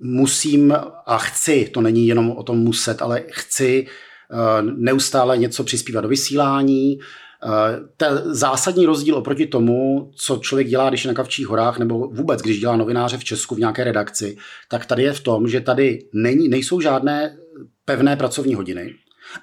musím 0.00 0.74
a 1.06 1.18
chci, 1.18 1.70
to 1.74 1.80
není 1.80 2.06
jenom 2.06 2.30
o 2.30 2.42
tom 2.42 2.58
muset, 2.58 3.02
ale 3.02 3.22
chci 3.28 3.86
uh, 3.86 4.70
neustále 4.70 5.38
něco 5.38 5.64
přispívat 5.64 6.00
do 6.00 6.08
vysílání. 6.08 6.98
Uh, 7.44 7.86
ten 7.96 8.22
zásadní 8.24 8.86
rozdíl 8.86 9.16
oproti 9.16 9.46
tomu, 9.46 10.10
co 10.16 10.36
člověk 10.36 10.68
dělá, 10.68 10.88
když 10.88 11.04
je 11.04 11.08
na 11.08 11.14
Kavčích 11.14 11.46
horách, 11.46 11.78
nebo 11.78 11.98
vůbec, 11.98 12.40
když 12.40 12.60
dělá 12.60 12.76
novináře 12.76 13.18
v 13.18 13.24
Česku 13.24 13.54
v 13.54 13.58
nějaké 13.58 13.84
redakci, 13.84 14.36
tak 14.68 14.86
tady 14.86 15.02
je 15.02 15.12
v 15.12 15.20
tom, 15.20 15.48
že 15.48 15.60
tady 15.60 15.98
není, 16.12 16.48
nejsou 16.48 16.80
žádné 16.80 17.36
pevné 17.84 18.16
pracovní 18.16 18.54
hodiny, 18.54 18.94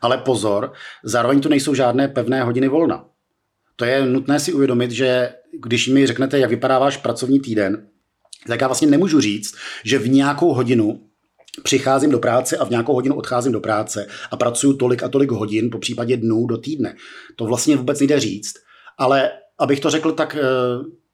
ale 0.01 0.17
pozor, 0.17 0.74
zároveň 1.03 1.41
tu 1.41 1.50
nejsou 1.50 1.74
žádné 1.74 2.08
pevné 2.08 2.43
hodiny 2.43 2.67
volna. 2.67 3.05
To 3.75 3.86
je 3.86 4.05
nutné 4.05 4.39
si 4.39 4.53
uvědomit, 4.53 4.91
že 4.91 5.34
když 5.63 5.88
mi 5.88 6.08
řeknete, 6.08 6.39
jak 6.39 6.50
vypadá 6.50 6.79
váš 6.79 6.98
pracovní 6.98 7.39
týden, 7.39 7.88
tak 8.48 8.62
já 8.62 8.67
vlastně 8.67 8.88
nemůžu 8.88 9.22
říct, 9.22 9.55
že 9.84 10.00
v 10.00 10.10
nějakou 10.10 10.53
hodinu 10.53 11.11
přicházím 11.63 12.12
do 12.12 12.20
práce 12.20 12.58
a 12.58 12.65
v 12.65 12.70
nějakou 12.70 12.93
hodinu 12.93 13.15
odcházím 13.15 13.51
do 13.51 13.60
práce 13.60 14.08
a 14.31 14.38
pracuju 14.38 14.74
tolik 14.74 15.03
a 15.03 15.10
tolik 15.10 15.31
hodin, 15.31 15.70
po 15.70 15.79
případě 15.79 16.17
dnů 16.17 16.46
do 16.46 16.58
týdne. 16.58 16.96
To 17.36 17.46
vlastně 17.46 17.77
vůbec 17.77 18.00
nejde 18.00 18.20
říct. 18.20 18.55
Ale 18.98 19.31
abych 19.60 19.79
to 19.79 19.89
řekl 19.89 20.12
tak 20.12 20.36
eh, 20.36 20.41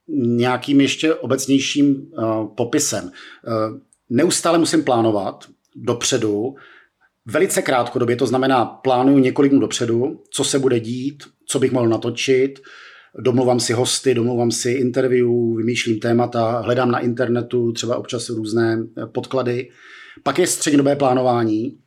nějakým 0.07 0.81
ještě 0.81 1.13
obecnějším 1.13 1.95
eh, 1.95 2.23
popisem. 2.57 3.11
Eh, 3.11 3.79
neustále 4.09 4.57
musím 4.57 4.83
plánovat 4.83 5.45
dopředu, 5.75 6.55
velice 7.25 7.61
krátkodobě, 7.61 8.15
to 8.15 8.27
znamená 8.27 8.65
plánuju 8.65 9.19
několik 9.19 9.51
dnů 9.51 9.59
dopředu, 9.59 10.23
co 10.29 10.43
se 10.43 10.59
bude 10.59 10.79
dít, 10.79 11.23
co 11.45 11.59
bych 11.59 11.71
mohl 11.71 11.89
natočit, 11.89 12.59
domluvám 13.19 13.59
si 13.59 13.73
hosty, 13.73 14.13
domluvám 14.13 14.51
si 14.51 14.71
interview, 14.71 15.55
vymýšlím 15.57 15.99
témata, 15.99 16.59
hledám 16.59 16.91
na 16.91 16.99
internetu 16.99 17.71
třeba 17.71 17.97
občas 17.97 18.29
různé 18.29 18.83
podklady. 19.05 19.69
Pak 20.23 20.39
je 20.39 20.47
střednědobé 20.47 20.95
plánování, 20.95 21.77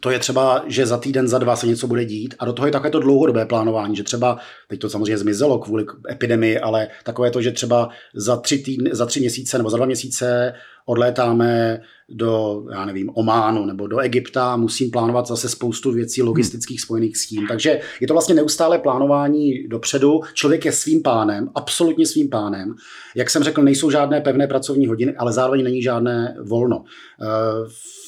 to 0.00 0.10
je 0.10 0.18
třeba, 0.18 0.64
že 0.66 0.86
za 0.86 0.98
týden, 0.98 1.28
za 1.28 1.38
dva 1.38 1.56
se 1.56 1.66
něco 1.66 1.86
bude 1.86 2.04
dít. 2.04 2.34
A 2.38 2.44
do 2.44 2.52
toho 2.52 2.66
je 2.66 2.72
takové 2.72 2.90
to 2.90 3.00
dlouhodobé 3.00 3.46
plánování, 3.46 3.96
že 3.96 4.02
třeba, 4.02 4.38
teď 4.68 4.80
to 4.80 4.90
samozřejmě 4.90 5.18
zmizelo 5.18 5.58
kvůli 5.58 5.86
epidemii, 6.10 6.58
ale 6.58 6.88
takové 7.04 7.30
to, 7.30 7.42
že 7.42 7.50
třeba 7.50 7.88
za 8.14 8.36
tři, 8.36 8.58
týdny, 8.58 8.90
za 8.92 9.06
tři 9.06 9.20
měsíce 9.20 9.58
nebo 9.58 9.70
za 9.70 9.76
dva 9.76 9.86
měsíce 9.86 10.54
odlétáme 10.86 11.80
do, 12.08 12.64
já 12.72 12.84
nevím, 12.84 13.10
Ománu 13.14 13.66
nebo 13.66 13.86
do 13.86 13.98
Egypta, 13.98 14.56
musím 14.56 14.90
plánovat 14.90 15.26
zase 15.26 15.48
spoustu 15.48 15.92
věcí 15.92 16.22
logistických 16.22 16.80
spojených 16.80 17.16
s 17.16 17.26
tím. 17.26 17.46
Takže 17.46 17.80
je 18.00 18.06
to 18.06 18.14
vlastně 18.14 18.34
neustále 18.34 18.78
plánování 18.78 19.68
dopředu. 19.68 20.20
Člověk 20.34 20.64
je 20.64 20.72
svým 20.72 21.02
pánem, 21.02 21.48
absolutně 21.54 22.06
svým 22.06 22.30
pánem. 22.30 22.74
Jak 23.16 23.30
jsem 23.30 23.42
řekl, 23.42 23.62
nejsou 23.62 23.90
žádné 23.90 24.20
pevné 24.20 24.46
pracovní 24.46 24.86
hodiny, 24.86 25.16
ale 25.16 25.32
zároveň 25.32 25.64
není 25.64 25.82
žádné 25.82 26.36
volno 26.42 26.84
eh, 27.22 27.26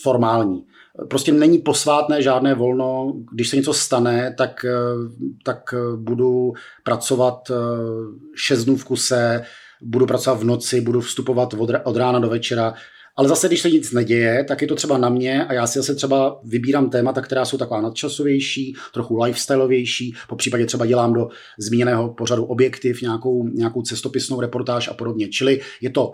formální 0.02 0.64
prostě 1.08 1.32
není 1.32 1.58
posvátné 1.58 2.22
žádné 2.22 2.54
volno. 2.54 3.12
Když 3.32 3.48
se 3.48 3.56
něco 3.56 3.74
stane, 3.74 4.34
tak, 4.38 4.64
eh, 4.64 4.70
tak 5.44 5.74
eh, 5.74 5.96
budu 5.96 6.52
pracovat 6.84 7.50
šest 8.34 8.64
dnů 8.64 8.76
v 8.76 8.84
kuse, 8.84 9.44
budu 9.84 10.06
pracovat 10.06 10.40
v 10.40 10.44
noci, 10.44 10.80
budu 10.80 11.00
vstupovat 11.00 11.54
od 11.84 11.96
rána 11.96 12.18
do 12.18 12.28
večera. 12.28 12.74
Ale 13.16 13.28
zase, 13.28 13.46
když 13.46 13.60
se 13.60 13.70
nic 13.70 13.92
neděje, 13.92 14.44
tak 14.44 14.62
je 14.62 14.68
to 14.68 14.74
třeba 14.74 14.98
na 14.98 15.08
mě 15.08 15.44
a 15.44 15.52
já 15.52 15.66
si 15.66 15.78
zase 15.78 15.94
třeba 15.94 16.40
vybírám 16.44 16.90
témata, 16.90 17.20
která 17.20 17.44
jsou 17.44 17.58
taková 17.58 17.80
nadčasovější, 17.80 18.76
trochu 18.94 19.22
lifestyleovější, 19.22 20.14
po 20.28 20.36
případě 20.36 20.66
třeba 20.66 20.86
dělám 20.86 21.12
do 21.12 21.28
zmíněného 21.58 22.14
pořadu 22.14 22.44
objektiv, 22.44 23.02
nějakou, 23.02 23.48
nějakou 23.48 23.82
cestopisnou 23.82 24.40
reportáž 24.40 24.88
a 24.88 24.94
podobně. 24.94 25.28
Čili 25.28 25.60
je 25.80 25.90
to 25.90 26.12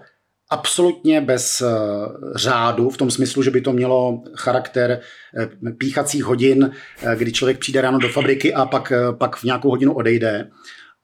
absolutně 0.51 1.21
bez 1.21 1.61
eh, 1.61 1.67
řádu, 2.37 2.91
v 2.91 2.97
tom 2.97 3.11
smyslu, 3.11 3.43
že 3.43 3.51
by 3.51 3.61
to 3.61 3.73
mělo 3.73 4.23
charakter 4.37 5.01
eh, 5.39 5.73
píchacích 5.79 6.25
hodin, 6.25 6.71
eh, 7.03 7.17
kdy 7.17 7.33
člověk 7.33 7.59
přijde 7.59 7.81
ráno 7.81 7.99
do 7.99 8.09
fabriky 8.09 8.55
a 8.55 8.67
pak, 8.67 8.93
pak 9.19 9.37
v 9.37 9.45
nějakou 9.45 9.71
hodinu 9.71 9.95
odejde. 9.95 10.51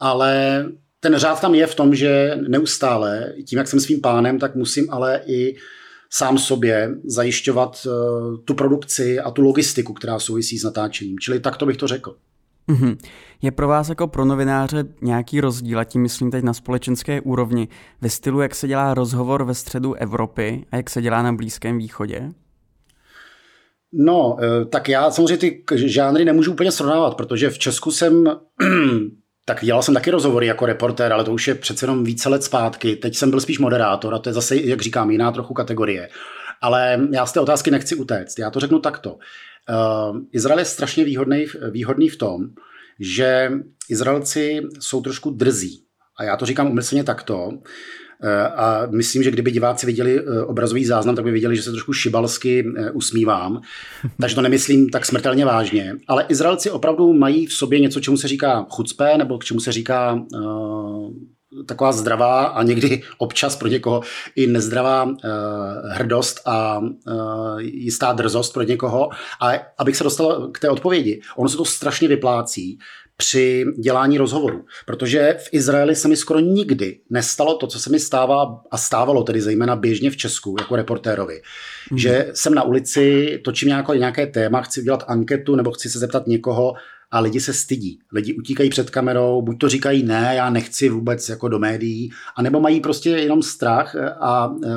Ale 0.01 0.65
ten 1.01 1.17
řád 1.17 1.41
tam 1.41 1.55
je 1.55 1.67
v 1.67 1.75
tom, 1.75 1.95
že 1.95 2.39
neustále, 2.49 3.33
tím, 3.47 3.59
jak 3.59 3.69
jsem 3.69 3.81
svým 3.81 4.01
pánem, 4.01 4.39
tak 4.39 4.55
musím 4.55 4.91
ale 4.91 5.21
i 5.27 5.57
sám 6.11 6.39
sobě 6.39 6.91
zajišťovat 7.05 7.87
uh, 7.87 8.37
tu 8.45 8.55
produkci 8.55 9.21
a 9.21 9.31
tu 9.31 9.43
logistiku, 9.43 9.93
která 9.93 10.19
souvisí 10.19 10.59
s 10.59 10.65
natáčením. 10.65 11.19
Čili 11.19 11.41
tak 11.41 11.57
to 11.57 11.67
bych 11.67 11.77
to 11.77 11.87
řekl. 11.87 12.17
Mm-hmm. 12.69 12.97
Je 13.43 13.51
pro 13.51 13.69
vás 13.69 13.89
jako 13.89 14.07
pro 14.07 14.25
novináře 14.25 14.85
nějaký 15.03 15.41
rozdíl, 15.41 15.79
a 15.79 15.85
tím 15.85 16.03
myslím 16.03 16.31
teď 16.31 16.45
na 16.45 16.55
společenské 16.55 17.21
úrovni, 17.21 17.69
ve 18.01 18.11
stylu, 18.11 18.41
jak 18.41 18.55
se 18.55 18.69
dělá 18.69 18.95
rozhovor 18.95 19.45
ve 19.45 19.55
středu 19.55 19.95
Evropy 19.95 20.67
a 20.71 20.77
jak 20.77 20.91
se 20.91 21.03
dělá 21.03 21.23
na 21.23 21.33
Blízkém 21.33 21.79
východě? 21.79 22.31
No, 23.93 24.37
eh, 24.43 24.65
tak 24.65 24.89
já 24.89 25.11
samozřejmě 25.11 25.37
ty 25.37 25.65
žánry 25.75 26.25
nemůžu 26.25 26.53
úplně 26.53 26.73
srovnávat, 26.73 27.17
protože 27.17 27.51
v 27.51 27.59
Česku 27.59 27.91
jsem 27.91 28.25
tak 29.49 29.65
dělal 29.65 29.83
jsem 29.83 29.95
taky 29.95 30.11
rozhovory 30.11 30.47
jako 30.47 30.67
reportér, 30.67 31.13
ale 31.13 31.25
to 31.25 31.33
už 31.33 31.49
je 31.49 31.55
přece 31.55 31.85
jenom 31.85 32.05
více 32.05 32.29
let 32.29 32.45
zpátky. 32.45 32.97
Teď 32.97 33.17
jsem 33.17 33.31
byl 33.31 33.41
spíš 33.41 33.59
moderátor 33.59 34.15
a 34.15 34.19
to 34.19 34.29
je 34.29 34.33
zase, 34.33 34.57
jak 34.57 34.83
říkám, 34.83 35.11
jiná 35.11 35.33
trochu 35.33 35.55
kategorie. 35.55 36.09
Ale 36.61 37.09
já 37.13 37.27
z 37.27 37.33
té 37.33 37.41
otázky 37.41 37.71
nechci 37.71 37.95
utéct. 37.95 38.39
Já 38.39 38.51
to 38.51 38.61
řeknu 38.61 38.79
takto. 38.79 39.13
Uh, 39.13 40.19
Izrael 40.33 40.59
je 40.59 40.65
strašně 40.65 41.05
výhodný, 41.05 41.47
výhodný 41.71 42.09
v 42.09 42.17
tom, 42.17 42.41
že 43.01 43.51
Izraelci 43.91 44.61
jsou 44.81 45.03
trošku 45.03 45.31
drzí. 45.31 45.83
A 46.19 46.25
já 46.25 46.37
to 46.37 46.47
říkám 46.47 46.71
umyslně 46.71 47.05
takto. 47.05 47.51
Eh, 48.23 48.49
a 48.49 48.87
myslím, 48.91 49.23
že 49.23 49.31
kdyby 49.31 49.51
diváci 49.51 49.87
viděli 49.87 50.21
eh, 50.21 50.45
obrazový 50.45 50.85
záznam, 50.85 51.17
tak 51.17 51.25
by 51.25 51.31
viděli, 51.31 51.57
že 51.57 51.63
se 51.63 51.71
trošku 51.71 51.93
šibalsky 51.93 52.73
eh, 52.77 52.91
usmívám. 52.91 53.61
Takže 54.21 54.35
to 54.35 54.43
nemyslím 54.43 54.89
tak 54.89 55.07
smrtelně 55.07 55.45
vážně. 55.45 55.97
Ale 56.09 56.25
Izraelci 56.29 56.71
opravdu 56.71 57.13
mají 57.13 57.47
v 57.47 57.53
sobě 57.53 57.81
něco, 57.81 58.01
čemu 58.01 58.17
se 58.17 58.29
říká 58.29 58.67
chucpé, 58.71 59.19
nebo 59.19 59.39
k 59.39 59.45
čemu 59.45 59.61
se 59.61 59.73
říká 59.73 60.25
uh, 60.35 61.11
taková 61.67 61.93
zdravá 61.93 62.45
a 62.45 62.63
někdy 62.63 63.03
občas 63.19 63.57
pro 63.57 63.69
někoho 63.69 64.01
i 64.37 64.47
nezdravá 64.47 65.05
uh, 65.05 65.13
hrdost 65.91 66.41
a 66.47 66.79
uh, 66.79 67.59
jistá 67.59 68.13
drzost 68.13 68.53
pro 68.53 68.63
někoho. 68.63 69.09
A 69.41 69.53
abych 69.79 69.97
se 69.97 70.05
dostal 70.05 70.49
k 70.49 70.59
té 70.59 70.71
odpovědi, 70.71 71.21
ono 71.37 71.49
se 71.49 71.57
to 71.57 71.65
strašně 71.65 72.09
vyplácí, 72.09 72.79
při 73.17 73.65
dělání 73.79 74.19
rozhovoru. 74.19 74.65
Protože 74.87 75.37
v 75.39 75.49
Izraeli 75.53 75.97
se 75.97 76.09
mi 76.09 76.17
skoro 76.17 76.41
nikdy 76.41 77.01
nestalo 77.11 77.57
to, 77.57 77.67
co 77.67 77.81
se 77.81 77.91
mi 77.91 78.01
stává 78.01 78.63
a 78.71 78.79
stávalo 78.79 79.23
tedy 79.23 79.41
zejména 79.41 79.77
běžně 79.77 80.11
v 80.11 80.17
Česku 80.17 80.57
jako 80.59 80.77
reportérovi. 80.77 81.43
Mm. 81.91 81.99
Že 81.99 82.31
jsem 82.35 82.55
na 82.55 82.63
ulici, 82.63 83.39
točím 83.45 83.69
nějaké, 83.69 83.99
nějaké 83.99 84.27
téma, 84.27 84.63
chci 84.63 84.81
udělat 84.81 85.05
anketu 85.09 85.57
nebo 85.57 85.73
chci 85.73 85.91
se 85.91 85.99
zeptat 85.99 86.27
někoho, 86.27 86.75
a 87.11 87.21
lidi 87.21 87.41
se 87.41 87.53
stydí. 87.53 87.99
Lidi 88.13 88.35
utíkají 88.35 88.71
před 88.71 88.91
kamerou, 88.91 89.43
buď 89.43 89.59
to 89.59 89.69
říkají 89.69 90.03
ne, 90.03 90.33
já 90.37 90.51
nechci 90.51 90.89
vůbec 90.89 91.29
jako 91.29 91.49
do 91.49 91.59
médií, 91.59 92.11
anebo 92.37 92.61
mají 92.61 92.81
prostě 92.81 93.11
jenom 93.11 93.43
strach 93.43 93.97
a 94.21 94.55
e, 94.65 94.69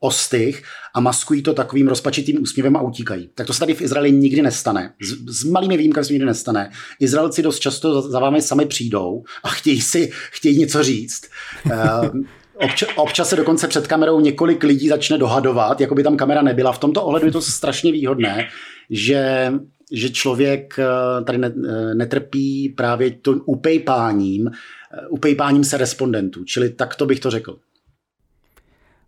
ostych 0.00 0.62
a 0.94 1.00
maskují 1.00 1.42
to 1.42 1.54
takovým 1.54 1.88
rozpačitým 1.88 2.42
úsměvem 2.42 2.76
a 2.76 2.82
utíkají. 2.82 3.30
Tak 3.34 3.46
to 3.46 3.52
se 3.52 3.60
tady 3.60 3.74
v 3.74 3.80
Izraeli 3.80 4.12
nikdy 4.12 4.42
nestane. 4.42 4.94
S, 5.02 5.40
s 5.40 5.44
malými 5.44 5.76
výjimkami 5.76 6.04
se 6.04 6.12
nikdy 6.12 6.26
nestane. 6.26 6.70
Izraelci 7.00 7.42
dost 7.42 7.58
často 7.58 8.02
za 8.02 8.18
vámi 8.18 8.42
sami 8.42 8.66
přijdou 8.66 9.24
a 9.42 9.48
chtějí 9.48 9.80
si 9.80 10.10
chtějí 10.30 10.58
něco 10.58 10.82
říct. 10.82 11.24
E, 11.70 12.10
Občas, 12.54 12.88
občas 12.96 13.28
se 13.28 13.36
dokonce 13.36 13.68
před 13.68 13.86
kamerou 13.86 14.20
několik 14.20 14.62
lidí 14.62 14.88
začne 14.88 15.18
dohadovat, 15.18 15.80
jako 15.80 15.94
by 15.94 16.02
tam 16.02 16.16
kamera 16.16 16.42
nebyla. 16.42 16.72
V 16.72 16.78
tomto 16.78 17.04
ohledu 17.04 17.26
je 17.26 17.32
to 17.32 17.42
strašně 17.42 17.92
výhodné, 17.92 18.48
že 18.90 19.52
že 19.92 20.10
člověk 20.10 20.78
eh, 20.78 21.24
tady 21.24 21.38
eh, 21.44 21.94
netrpí 21.94 22.68
právě 22.68 23.10
tím 23.10 23.40
upejpáním, 23.44 24.48
eh, 24.48 25.06
upejpáním 25.08 25.64
se 25.64 25.76
respondentů. 25.76 26.44
Čili 26.44 26.70
tak 26.70 26.94
to 26.96 27.06
bych 27.06 27.20
to 27.20 27.30
řekl. 27.30 27.58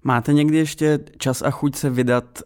Máte 0.03 0.33
někdy 0.33 0.57
ještě 0.57 1.00
čas 1.19 1.43
a 1.43 1.50
chuť 1.50 1.76
se 1.76 1.91
vydat 1.91 2.43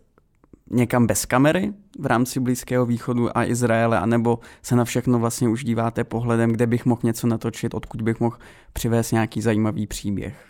někam 0.70 1.06
bez 1.06 1.24
kamery 1.24 1.74
v 1.98 2.06
rámci 2.06 2.40
Blízkého 2.40 2.86
východu 2.86 3.38
a 3.38 3.44
Izraele, 3.44 3.98
anebo 3.98 4.38
se 4.62 4.76
na 4.76 4.84
všechno 4.84 5.18
vlastně 5.18 5.48
už 5.48 5.64
díváte 5.64 6.04
pohledem, 6.04 6.50
kde 6.50 6.66
bych 6.66 6.86
mohl 6.86 7.00
něco 7.04 7.26
natočit, 7.26 7.74
odkud 7.74 8.02
bych 8.02 8.20
mohl 8.20 8.36
přivést 8.72 9.12
nějaký 9.12 9.40
zajímavý 9.40 9.86
příběh? 9.86 10.44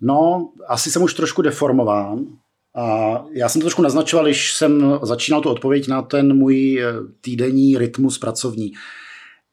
No, 0.00 0.48
asi 0.68 0.90
jsem 0.90 1.02
už 1.02 1.14
trošku 1.14 1.42
deformován. 1.42 2.26
A 2.78 3.24
já 3.32 3.48
jsem 3.48 3.60
to 3.60 3.64
trošku 3.64 3.82
naznačoval, 3.82 4.24
když 4.24 4.54
jsem 4.54 4.98
začínal 5.02 5.40
tu 5.40 5.50
odpověď 5.50 5.88
na 5.88 6.02
ten 6.02 6.36
můj 6.36 6.82
eh, 6.82 6.92
týdenní 7.20 7.78
rytmus 7.78 8.18
pracovní. 8.18 8.72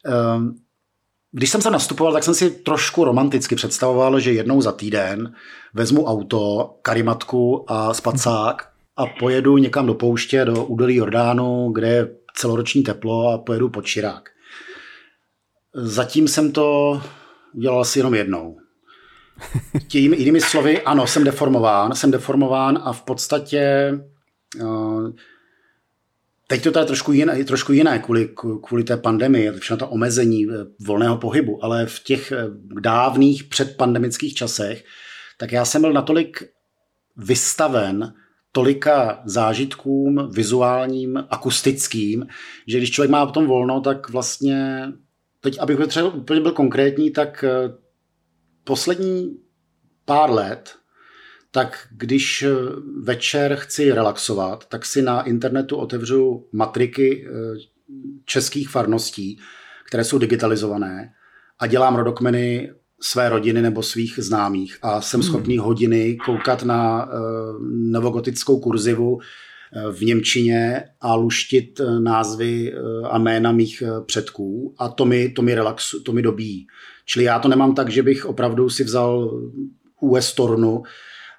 Ehm, 0.06 0.56
když 1.32 1.50
jsem 1.50 1.62
se 1.62 1.72
nastupoval, 1.72 2.14
tak 2.14 2.24
jsem 2.24 2.34
si 2.34 2.52
trošku 2.52 3.04
romanticky 3.04 3.56
představoval, 3.56 4.20
že 4.20 4.34
jednou 4.34 4.62
za 4.62 4.72
týden 4.72 5.34
vezmu 5.74 6.06
auto, 6.06 6.76
karimatku 6.82 7.72
a 7.72 7.94
spacák 7.94 8.70
a 8.98 9.06
pojedu 9.06 9.58
někam 9.58 9.86
do 9.86 9.94
pouště, 9.94 10.46
do 10.46 10.66
údolí 10.66 10.96
Jordánu, 10.96 11.72
kde 11.72 11.88
je 11.88 12.16
celoroční 12.36 12.84
teplo 12.84 13.30
a 13.30 13.38
pojedu 13.38 13.70
pod 13.70 13.86
Širák. 13.86 14.30
Zatím 15.74 16.28
jsem 16.28 16.52
to 16.52 17.02
udělal 17.54 17.82
asi 17.82 18.00
jenom 18.00 18.14
jednou. 18.14 18.58
Tím 19.88 20.14
jinými 20.14 20.42
slovy, 20.42 20.82
ano, 20.82 21.08
jsem 21.08 21.24
deformován, 21.24 21.96
jsem 21.96 22.12
deformován 22.12 22.80
a 22.84 22.94
v 22.94 23.02
podstatě 23.02 23.94
uh, 24.62 25.10
teď 26.48 26.64
to 26.64 26.80
je 26.80 26.86
trošku 26.86 27.12
jiné, 27.12 27.44
trošku 27.44 27.74
jiné 27.74 28.00
kvůli, 28.00 28.30
kvůli 28.68 28.84
té 28.84 28.98
pandemii, 28.98 29.52
všechno 29.52 29.78
to 29.78 29.88
omezení 29.88 30.46
eh, 30.46 30.66
volného 30.80 31.18
pohybu, 31.18 31.66
ale 31.66 31.86
v 31.86 32.00
těch 32.00 32.32
eh, 32.32 32.38
dávných 32.82 33.44
předpandemických 33.44 34.34
časech, 34.34 34.84
tak 35.38 35.52
já 35.52 35.66
jsem 35.66 35.82
byl 35.82 35.94
natolik 35.94 36.44
vystaven 37.18 38.14
tolika 38.52 39.22
zážitkům 39.26 40.30
vizuálním, 40.32 41.24
akustickým, 41.30 42.28
že 42.68 42.78
když 42.78 42.92
člověk 42.92 43.12
má 43.12 43.26
tom 43.26 43.48
volno, 43.48 43.82
tak 43.82 44.10
vlastně, 44.10 44.88
teď 45.42 45.58
abych 45.60 45.80
třeba 45.88 46.14
úplně 46.14 46.42
byl 46.42 46.52
konkrétní, 46.52 47.12
tak 47.12 47.46
poslední 48.66 49.38
pár 50.06 50.32
let, 50.32 50.76
tak 51.52 51.88
když 51.92 52.44
eh, 52.44 52.52
večer 53.04 53.56
chci 53.56 53.92
relaxovat, 53.92 54.66
tak 54.66 54.86
si 54.86 55.02
na 55.02 55.22
internetu 55.22 55.76
otevřu 55.76 56.48
matriky 56.52 57.28
eh, 57.28 57.32
českých 58.26 58.70
farností, 58.70 59.40
které 59.88 60.04
jsou 60.04 60.18
digitalizované 60.18 61.14
a 61.60 61.68
dělám 61.68 61.96
rodokmeny 61.96 62.72
své 63.02 63.30
rodiny 63.30 63.62
nebo 63.62 63.84
svých 63.84 64.20
známých 64.22 64.78
a 64.82 65.02
jsem 65.02 65.20
hmm. 65.20 65.30
schopný 65.30 65.58
hodiny 65.58 66.18
koukat 66.26 66.64
na 66.64 67.06
uh, 67.06 67.12
novogotickou 67.72 68.60
kurzivu 68.60 69.20
v 69.92 70.02
Němčině 70.02 70.84
a 71.02 71.16
luštit 71.16 71.82
názvy 72.00 72.74
a 73.04 73.18
jména 73.18 73.52
mých 73.52 73.84
předků 74.06 74.76
a 74.78 74.90
to 74.90 75.06
mi, 75.06 75.30
to 75.30 75.42
mi, 75.42 75.56
relaxu, 75.56 76.04
to 76.04 76.14
mi 76.14 76.22
dobíjí. 76.22 76.68
Čili 77.06 77.26
já 77.26 77.40
to 77.40 77.48
nemám 77.48 77.76
tak, 77.76 77.90
že 77.90 78.04
bych 78.04 78.26
opravdu 78.26 78.70
si 78.70 78.84
vzal 78.84 79.42
US 80.00 80.34
Tornu 80.34 80.84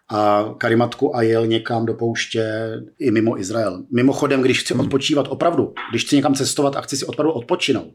a 0.08 0.44
karimatku 0.58 1.16
a 1.16 1.22
jel 1.22 1.46
někam 1.46 1.86
do 1.86 1.94
pouště 1.94 2.72
i 2.98 3.10
mimo 3.10 3.40
Izrael. 3.40 3.82
Mimochodem, 3.92 4.42
když 4.42 4.60
chci 4.60 4.74
hmm. 4.74 4.80
odpočívat 4.80 5.26
opravdu, 5.28 5.74
když 5.90 6.04
chci 6.04 6.16
někam 6.16 6.34
cestovat 6.34 6.76
a 6.76 6.80
chci 6.80 6.96
si 6.96 7.06
opravdu 7.06 7.32
odpočinout 7.32 7.92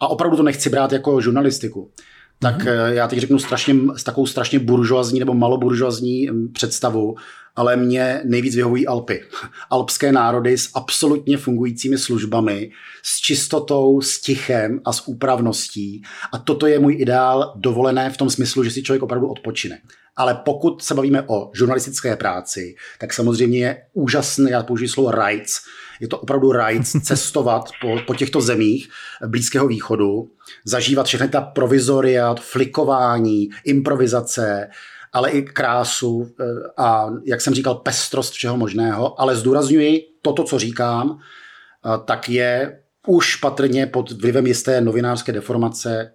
a 0.00 0.08
opravdu 0.08 0.36
to 0.36 0.42
nechci 0.42 0.70
brát 0.70 0.92
jako 0.92 1.20
žurnalistiku, 1.20 1.90
tak 2.38 2.64
mm-hmm. 2.64 2.92
já 2.92 3.08
teď 3.08 3.18
řeknu 3.18 3.38
strašně, 3.38 3.74
s 3.96 4.04
takovou 4.04 4.26
strašně 4.26 4.58
buržoazní 4.58 5.18
nebo 5.20 5.34
maloburžoazní 5.34 6.28
představu, 6.52 7.14
ale 7.56 7.76
mě 7.76 8.20
nejvíc 8.24 8.56
vyhovují 8.56 8.86
Alpy. 8.86 9.24
Alpské 9.70 10.12
národy 10.12 10.58
s 10.58 10.70
absolutně 10.74 11.36
fungujícími 11.36 11.98
službami, 11.98 12.70
s 13.02 13.20
čistotou, 13.20 14.00
s 14.00 14.20
tichem 14.20 14.80
a 14.84 14.92
s 14.92 15.08
úpravností. 15.08 16.02
A 16.32 16.38
toto 16.38 16.66
je 16.66 16.78
můj 16.78 16.96
ideál 16.98 17.54
dovolené 17.56 18.10
v 18.10 18.16
tom 18.16 18.30
smyslu, 18.30 18.64
že 18.64 18.70
si 18.70 18.82
člověk 18.82 19.02
opravdu 19.02 19.28
odpočine. 19.28 19.78
Ale 20.16 20.40
pokud 20.44 20.82
se 20.82 20.94
bavíme 20.94 21.22
o 21.26 21.50
žurnalistické 21.54 22.16
práci, 22.16 22.74
tak 23.00 23.12
samozřejmě 23.12 23.58
je 23.58 23.82
úžasné, 23.92 24.50
já 24.50 24.62
použiju 24.62 24.88
slovo 24.88 25.10
rights, 25.10 25.60
je 26.00 26.08
to 26.08 26.18
opravdu 26.18 26.52
rights 26.52 26.96
cestovat 27.02 27.70
po, 27.80 27.98
po 28.06 28.14
těchto 28.14 28.40
zemích 28.40 28.88
Blízkého 29.26 29.66
východu, 29.68 30.30
zažívat 30.64 31.06
všechny 31.06 31.28
ta 31.28 31.40
provizoria, 31.40 32.34
flikování, 32.34 33.50
improvizace, 33.64 34.68
ale 35.12 35.30
i 35.30 35.42
krásu 35.42 36.30
eh, 36.40 36.44
a, 36.76 37.06
jak 37.24 37.40
jsem 37.40 37.54
říkal, 37.54 37.74
pestrost 37.74 38.32
všeho 38.32 38.56
možného, 38.56 39.20
ale 39.20 39.36
zdůrazňuji 39.36 40.02
toto, 40.22 40.44
co 40.44 40.58
říkám, 40.58 41.18
eh, 41.18 41.98
tak 42.04 42.28
je 42.28 42.80
už 43.06 43.36
patrně 43.36 43.86
pod 43.86 44.10
vlivem 44.10 44.46
jisté 44.46 44.80
novinářské 44.80 45.32
deformace 45.32 46.14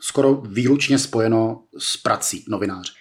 skoro 0.00 0.34
výlučně 0.34 0.98
spojeno 0.98 1.62
s 1.78 1.96
prací 1.96 2.44
novináře. 2.48 2.92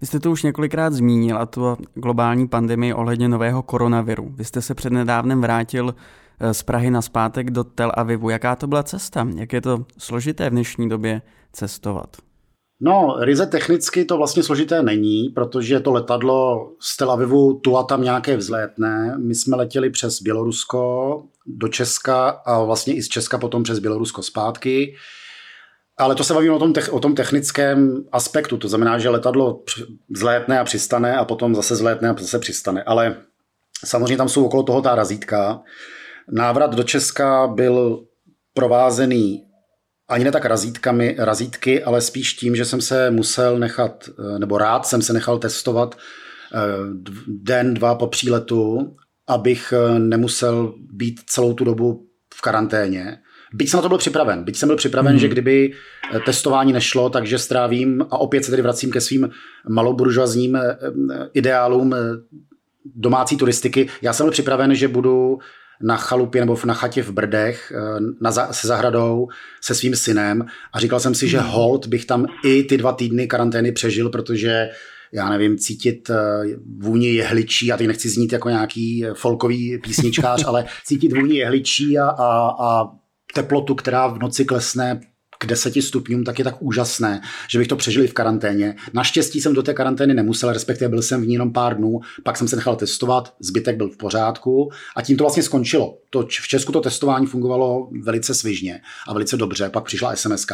Vy 0.00 0.06
jste 0.06 0.20
to 0.20 0.30
už 0.30 0.42
několikrát 0.42 0.92
zmínil, 0.92 1.38
a 1.38 1.46
to 1.46 1.76
globální 1.94 2.48
pandemii 2.48 2.94
ohledně 2.94 3.28
nového 3.28 3.62
koronaviru. 3.62 4.32
Vy 4.36 4.44
jste 4.44 4.62
se 4.62 4.74
přednedávnem 4.74 5.40
vrátil 5.40 5.94
eh, 6.40 6.54
z 6.54 6.62
Prahy 6.62 6.90
na 6.90 7.02
zpátek 7.02 7.50
do 7.50 7.64
Tel 7.64 7.92
Avivu. 7.94 8.30
Jaká 8.30 8.56
to 8.56 8.66
byla 8.66 8.82
cesta? 8.82 9.28
Jak 9.36 9.52
je 9.52 9.60
to 9.60 9.84
složité 9.98 10.48
v 10.50 10.52
dnešní 10.52 10.88
době 10.88 11.22
cestovat? 11.52 12.16
No, 12.80 13.16
ryze 13.20 13.46
technicky 13.46 14.04
to 14.04 14.16
vlastně 14.16 14.42
složité 14.42 14.82
není, 14.82 15.28
protože 15.28 15.80
to 15.80 15.92
letadlo 15.92 16.70
z 16.80 16.96
Tel 16.96 17.10
Avivu 17.10 17.54
tu 17.54 17.76
a 17.76 17.82
tam 17.82 18.02
nějaké 18.02 18.36
vzlétné. 18.36 19.14
My 19.18 19.34
jsme 19.34 19.56
letěli 19.56 19.90
přes 19.90 20.22
Bělorusko 20.22 21.22
do 21.46 21.68
Česka 21.68 22.28
a 22.28 22.64
vlastně 22.64 22.94
i 22.94 23.02
z 23.02 23.08
Česka 23.08 23.38
potom 23.38 23.62
přes 23.62 23.78
Bělorusko 23.78 24.22
zpátky. 24.22 24.94
Ale 25.98 26.14
to 26.14 26.24
se 26.24 26.34
bavíme 26.34 26.54
o 26.54 26.58
tom, 26.58 26.72
te- 26.72 26.90
o 26.90 27.00
tom 27.00 27.14
technickém 27.14 28.04
aspektu. 28.12 28.56
To 28.56 28.68
znamená, 28.68 28.98
že 28.98 29.08
letadlo 29.08 29.62
zlétne 30.16 30.58
a 30.58 30.64
přistane 30.64 31.16
a 31.16 31.24
potom 31.24 31.54
zase 31.54 31.76
zlétne 31.76 32.08
a 32.08 32.14
zase 32.18 32.38
přistane. 32.38 32.82
Ale 32.82 33.16
samozřejmě 33.84 34.16
tam 34.16 34.28
jsou 34.28 34.44
okolo 34.44 34.62
toho 34.62 34.82
ta 34.82 34.94
razítka. 34.94 35.60
Návrat 36.30 36.74
do 36.74 36.82
Česka 36.82 37.46
byl 37.46 38.04
provázený 38.54 39.46
ani 40.08 40.24
ne 40.24 40.32
tak 40.32 40.44
razítkami, 40.44 41.16
razítky, 41.18 41.84
ale 41.84 42.00
spíš 42.00 42.34
tím, 42.34 42.56
že 42.56 42.64
jsem 42.64 42.80
se 42.80 43.10
musel 43.10 43.58
nechat, 43.58 44.08
eh, 44.08 44.38
nebo 44.38 44.58
rád 44.58 44.86
jsem 44.86 45.02
se 45.02 45.12
nechal 45.12 45.38
testovat 45.38 45.94
eh, 45.94 46.58
den, 47.26 47.74
dva 47.74 47.94
po 47.94 48.06
příletu, 48.06 48.94
abych 49.26 49.72
eh, 49.76 49.98
nemusel 49.98 50.74
být 50.92 51.20
celou 51.26 51.54
tu 51.54 51.64
dobu 51.64 52.06
v 52.34 52.40
karanténě. 52.40 53.18
Byť 53.56 53.70
jsem 53.70 53.78
na 53.78 53.82
to 53.82 53.88
byl 53.88 53.98
připraven. 53.98 54.44
Byť 54.44 54.56
jsem 54.56 54.68
byl 54.68 54.76
připraven, 54.76 55.12
mm. 55.12 55.18
že 55.18 55.28
kdyby 55.28 55.72
testování 56.24 56.72
nešlo, 56.72 57.10
takže 57.10 57.38
strávím, 57.38 58.06
a 58.10 58.18
opět 58.18 58.44
se 58.44 58.50
tedy 58.50 58.62
vracím 58.62 58.92
ke 58.92 59.00
svým 59.00 59.30
maloburžoazním 59.68 60.58
ideálům 61.34 61.94
domácí 62.94 63.36
turistiky. 63.36 63.88
Já 64.02 64.12
jsem 64.12 64.24
byl 64.24 64.32
připraven, 64.32 64.74
že 64.74 64.88
budu 64.88 65.38
na 65.80 65.96
chalupě 65.96 66.40
nebo 66.40 66.58
na 66.64 66.74
chatě 66.74 67.02
v 67.02 67.10
Brdech 67.10 67.72
eh, 67.76 68.00
na, 68.20 68.32
se 68.52 68.66
zahradou 68.66 69.28
se 69.60 69.74
svým 69.74 69.96
synem 69.96 70.46
a 70.72 70.80
říkal 70.80 71.00
jsem 71.00 71.14
si, 71.14 71.28
že 71.28 71.38
hmm. 71.38 71.50
hold 71.50 71.86
bych 71.86 72.04
tam 72.04 72.26
i 72.44 72.62
ty 72.62 72.78
dva 72.78 72.92
týdny 72.92 73.26
karantény 73.26 73.72
přežil, 73.72 74.10
protože 74.10 74.68
já 75.12 75.30
nevím, 75.30 75.58
cítit 75.58 76.10
eh, 76.10 76.16
vůni 76.78 77.08
jehličí, 77.08 77.72
a 77.72 77.76
teď 77.76 77.86
nechci 77.86 78.08
znít 78.08 78.32
jako 78.32 78.48
nějaký 78.48 79.04
folkový 79.14 79.78
písničkář, 79.78 80.44
ale 80.46 80.64
cítit 80.84 81.12
vůni 81.12 81.36
jehličí 81.36 81.98
a, 81.98 82.08
a, 82.08 82.50
a 82.60 82.90
teplotu, 83.34 83.74
která 83.74 84.06
v 84.06 84.18
noci 84.18 84.44
klesne 84.44 85.00
k 85.38 85.46
deseti 85.46 85.82
stupňům, 85.82 86.24
tak 86.24 86.38
je 86.38 86.44
tak 86.44 86.62
úžasné, 86.62 87.20
že 87.48 87.58
bych 87.58 87.68
to 87.68 87.76
přežil 87.76 88.04
i 88.04 88.06
v 88.06 88.12
karanténě. 88.12 88.76
Naštěstí 88.92 89.40
jsem 89.40 89.54
do 89.54 89.62
té 89.62 89.74
karantény 89.74 90.14
nemusel, 90.14 90.52
respektive 90.52 90.88
byl 90.88 91.02
jsem 91.02 91.22
v 91.22 91.26
ní 91.26 91.32
jenom 91.32 91.52
pár 91.52 91.76
dnů, 91.76 92.00
pak 92.22 92.36
jsem 92.36 92.48
se 92.48 92.56
nechal 92.56 92.76
testovat, 92.76 93.34
zbytek 93.40 93.76
byl 93.76 93.88
v 93.88 93.96
pořádku 93.96 94.70
a 94.96 95.02
tím 95.02 95.16
to 95.16 95.24
vlastně 95.24 95.42
skončilo. 95.42 95.98
To, 96.10 96.22
v 96.22 96.48
Česku 96.48 96.72
to 96.72 96.80
testování 96.80 97.26
fungovalo 97.26 97.88
velice 98.02 98.34
svižně 98.34 98.80
a 99.08 99.12
velice 99.12 99.36
dobře, 99.36 99.68
pak 99.68 99.84
přišla 99.84 100.16
SMS. 100.16 100.46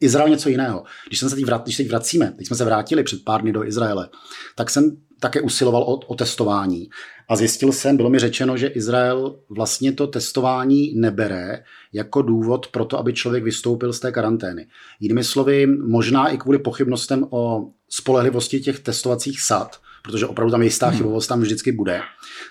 Izrael 0.00 0.28
něco 0.28 0.48
jiného. 0.48 0.84
Když, 1.08 1.18
jsem 1.18 1.30
se 1.30 1.34
teď 1.34 1.44
vrat, 1.44 1.62
když 1.62 1.76
se 1.76 1.82
teď 1.82 1.90
vracíme, 1.90 2.32
teď 2.38 2.46
jsme 2.46 2.56
se 2.56 2.64
vrátili 2.64 3.02
před 3.02 3.24
pár 3.24 3.42
dny 3.42 3.52
do 3.52 3.64
Izraele, 3.64 4.08
tak 4.56 4.70
jsem 4.70 4.96
také 5.20 5.40
usiloval 5.40 5.82
o, 5.82 5.96
o 5.96 6.14
testování. 6.14 6.90
A 7.28 7.36
zjistil 7.36 7.72
jsem, 7.72 7.96
bylo 7.96 8.10
mi 8.10 8.18
řečeno, 8.18 8.56
že 8.56 8.66
Izrael 8.66 9.36
vlastně 9.50 9.92
to 9.92 10.06
testování 10.06 10.94
nebere 10.96 11.62
jako 11.92 12.22
důvod 12.22 12.66
pro 12.66 12.84
to, 12.84 12.98
aby 12.98 13.12
člověk 13.12 13.44
vystoupil 13.44 13.92
z 13.92 14.00
té 14.00 14.12
karantény. 14.12 14.66
Jinými 15.00 15.24
slovy, 15.24 15.66
možná 15.66 16.28
i 16.28 16.38
kvůli 16.38 16.58
pochybnostem 16.58 17.26
o 17.30 17.70
spolehlivosti 17.88 18.60
těch 18.60 18.80
testovacích 18.80 19.40
sad, 19.40 19.80
protože 20.02 20.26
opravdu 20.26 20.50
tam 20.50 20.62
jistá 20.62 20.88
hmm. 20.88 20.96
chybovost 20.96 21.26
tam 21.26 21.40
vždycky 21.40 21.72
bude, 21.72 22.00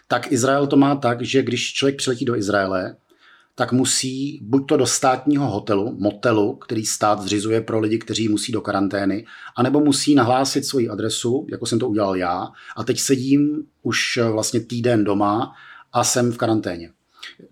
tak 0.08 0.32
Izrael 0.32 0.68
to 0.68 0.78
má 0.78 0.96
tak, 0.96 1.22
že 1.22 1.44
když 1.44 1.74
člověk 1.74 1.98
přiletí 1.98 2.26
do 2.26 2.36
Izraele, 2.36 2.96
tak 3.60 3.72
musí 3.72 4.40
buď 4.42 4.68
to 4.68 4.78
do 4.78 4.86
státního 4.86 5.48
hotelu, 5.48 5.96
motelu, 6.00 6.56
který 6.56 6.86
stát 6.86 7.22
zřizuje 7.22 7.62
pro 7.62 7.80
lidi, 7.80 7.98
kteří 7.98 8.28
musí 8.28 8.52
do 8.52 8.62
karantény, 8.62 9.26
anebo 9.58 9.80
musí 9.80 10.16
nahlásit 10.16 10.66
svoji 10.66 10.90
adresu, 10.90 11.48
jako 11.52 11.66
jsem 11.66 11.80
to 11.80 11.90
udělal 11.90 12.16
já. 12.16 12.48
A 12.78 12.84
teď 12.84 13.00
sedím 13.00 13.64
už 13.84 14.20
vlastně 14.32 14.60
týden 14.60 15.04
doma 15.04 15.54
a 15.94 16.04
jsem 16.04 16.32
v 16.32 16.38
karanténě. 16.38 16.92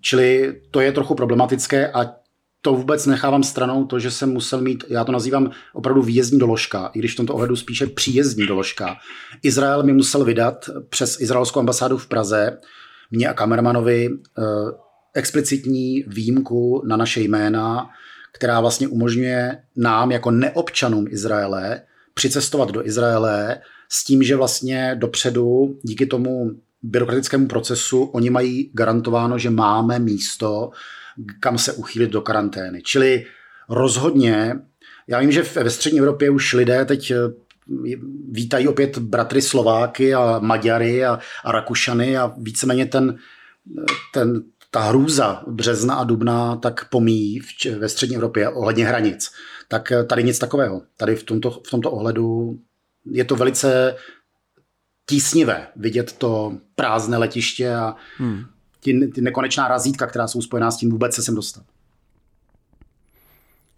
Čili 0.01 0.61
to 0.71 0.79
je 0.79 0.91
trochu 0.91 1.15
problematické 1.15 1.91
a 1.91 2.15
to 2.61 2.73
vůbec 2.73 3.05
nechávám 3.05 3.43
stranou 3.43 3.85
to, 3.85 3.99
že 3.99 4.11
jsem 4.11 4.33
musel 4.33 4.61
mít, 4.61 4.83
já 4.89 5.03
to 5.03 5.11
nazývám 5.11 5.51
opravdu 5.73 6.01
výjezdní 6.01 6.39
doložka, 6.39 6.91
i 6.93 6.99
když 6.99 7.13
v 7.13 7.17
tomto 7.17 7.33
ohledu 7.33 7.55
spíše 7.55 7.87
příjezdní 7.87 8.47
doložka. 8.47 8.95
Izrael 9.43 9.83
mi 9.83 9.93
musel 9.93 10.25
vydat 10.25 10.69
přes 10.89 11.21
izraelskou 11.21 11.59
ambasádu 11.59 11.97
v 11.97 12.07
Praze, 12.07 12.57
mě 13.11 13.29
a 13.29 13.33
kamermanovi, 13.33 14.09
eh, 14.09 14.86
explicitní 15.17 16.03
výjimku 16.07 16.83
na 16.85 16.97
naše 16.97 17.21
jména, 17.21 17.89
která 18.33 18.61
vlastně 18.61 18.87
umožňuje 18.87 19.57
nám 19.75 20.11
jako 20.11 20.31
neobčanům 20.31 21.05
Izraele 21.09 21.81
přicestovat 22.13 22.71
do 22.71 22.85
Izraele 22.85 23.61
s 23.89 24.03
tím, 24.03 24.23
že 24.23 24.35
vlastně 24.35 24.95
dopředu 24.99 25.77
díky 25.83 26.05
tomu 26.05 26.51
byrokratickému 26.83 27.47
procesu 27.47 28.03
oni 28.03 28.29
mají 28.29 28.71
garantováno, 28.73 29.37
že 29.37 29.49
máme 29.49 29.99
místo, 29.99 30.71
kam 31.39 31.57
se 31.57 31.73
uchýlit 31.73 32.09
do 32.09 32.21
karantény. 32.21 32.81
Čili 32.81 33.25
rozhodně, 33.69 34.55
já 35.07 35.19
vím, 35.19 35.31
že 35.31 35.41
ve 35.41 35.69
střední 35.69 35.99
Evropě 35.99 36.29
už 36.29 36.53
lidé 36.53 36.85
teď 36.85 37.11
eh, 37.11 37.15
vítají 38.31 38.67
opět 38.67 38.97
bratry 38.97 39.41
Slováky 39.41 40.13
a 40.13 40.39
Maďary 40.39 41.05
a, 41.05 41.19
a 41.43 41.51
Rakušany 41.51 42.17
a 42.17 42.33
víceméně 42.37 42.85
ten, 42.85 43.17
ten, 44.13 44.43
ta 44.71 44.81
hrůza 44.81 45.43
března 45.47 45.95
a 45.95 46.03
dubna 46.03 46.55
tak 46.55 46.89
pomíjí 46.89 47.39
v, 47.39 47.65
ve 47.79 47.89
střední 47.89 48.15
Evropě 48.15 48.49
ohledně 48.49 48.85
hranic. 48.85 49.31
Tak 49.67 49.91
eh, 49.91 50.03
tady 50.03 50.23
nic 50.23 50.39
takového. 50.39 50.81
Tady 50.97 51.15
v 51.15 51.23
tomto, 51.23 51.51
v 51.51 51.69
tomto 51.71 51.91
ohledu 51.91 52.59
je 53.11 53.25
to 53.25 53.35
velice 53.35 53.95
tísnivé 55.09 55.67
vidět 55.75 56.11
to 56.11 56.57
prázdné 56.75 57.17
letiště 57.17 57.75
a 57.75 57.95
hmm. 58.17 58.43
ty, 58.83 59.07
ty 59.07 59.21
nekonečná 59.21 59.67
razítka, 59.67 60.07
která 60.07 60.27
jsou 60.27 60.41
spojená 60.41 60.71
s 60.71 60.77
tím 60.77 60.91
vůbec 60.91 61.15
se 61.15 61.23
sem 61.23 61.35
dostat. 61.35 61.63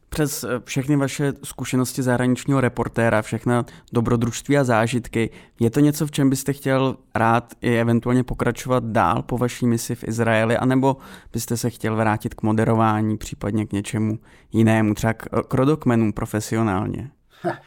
Přes 0.10 0.44
eh, 0.44 0.48
všechny 0.66 0.96
vaše 0.96 1.34
zkušenosti 1.44 2.04
zahraničního 2.04 2.62
reportéra, 2.62 3.22
všechna 3.22 3.66
dobrodružství 3.94 4.58
a 4.58 4.64
zážitky, 4.64 5.30
je 5.60 5.70
to 5.70 5.80
něco, 5.80 6.08
v 6.08 6.12
čem 6.12 6.30
byste 6.30 6.54
chtěl 6.54 6.98
rád 7.16 7.54
i 7.62 7.80
eventuálně 7.80 8.24
pokračovat 8.24 8.84
dál 8.84 9.24
po 9.24 9.38
vaší 9.38 9.68
misi 9.68 9.96
v 9.96 10.04
Izraeli, 10.08 10.58
anebo 10.58 10.98
byste 11.34 11.58
se 11.58 11.70
chtěl 11.70 11.96
vrátit 11.96 12.34
k 12.34 12.42
moderování, 12.42 13.18
případně 13.18 13.66
k 13.66 13.74
něčemu 13.74 14.20
jinému, 14.52 14.94
třeba 14.94 15.14
k, 15.14 15.28
k 15.48 15.54
rodokmenům 15.54 16.14
profesionálně? 16.14 17.10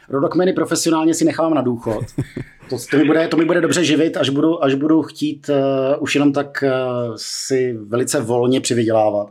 Rodokmeny 0.09 0.53
profesionálně 0.53 1.13
si 1.13 1.25
nechám 1.25 1.53
na 1.53 1.61
důchod. 1.61 2.05
To, 2.69 2.77
to, 2.91 2.97
mi, 2.97 3.05
bude, 3.05 3.27
to 3.27 3.37
mi 3.37 3.45
bude 3.45 3.61
dobře 3.61 3.83
živit, 3.83 4.17
až 4.17 4.29
budu, 4.29 4.63
až 4.63 4.73
budu 4.73 5.01
chtít 5.01 5.49
uh, 5.49 5.55
už 6.03 6.15
jenom 6.15 6.33
tak 6.33 6.63
uh, 6.63 7.15
si 7.17 7.77
velice 7.87 8.21
volně 8.21 8.61
přivydělávat. 8.61 9.27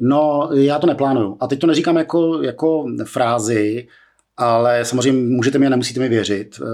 No, 0.00 0.50
já 0.52 0.78
to 0.78 0.86
neplánuju. 0.86 1.36
A 1.40 1.46
teď 1.46 1.60
to 1.60 1.66
neříkám 1.66 1.96
jako, 1.96 2.42
jako 2.42 2.86
frázi, 3.04 3.88
ale 4.36 4.84
samozřejmě 4.84 5.22
můžete 5.36 5.58
mi 5.58 5.66
a 5.66 5.70
nemusíte 5.70 6.00
mi 6.00 6.08
věřit. 6.08 6.60
Uh, 6.60 6.68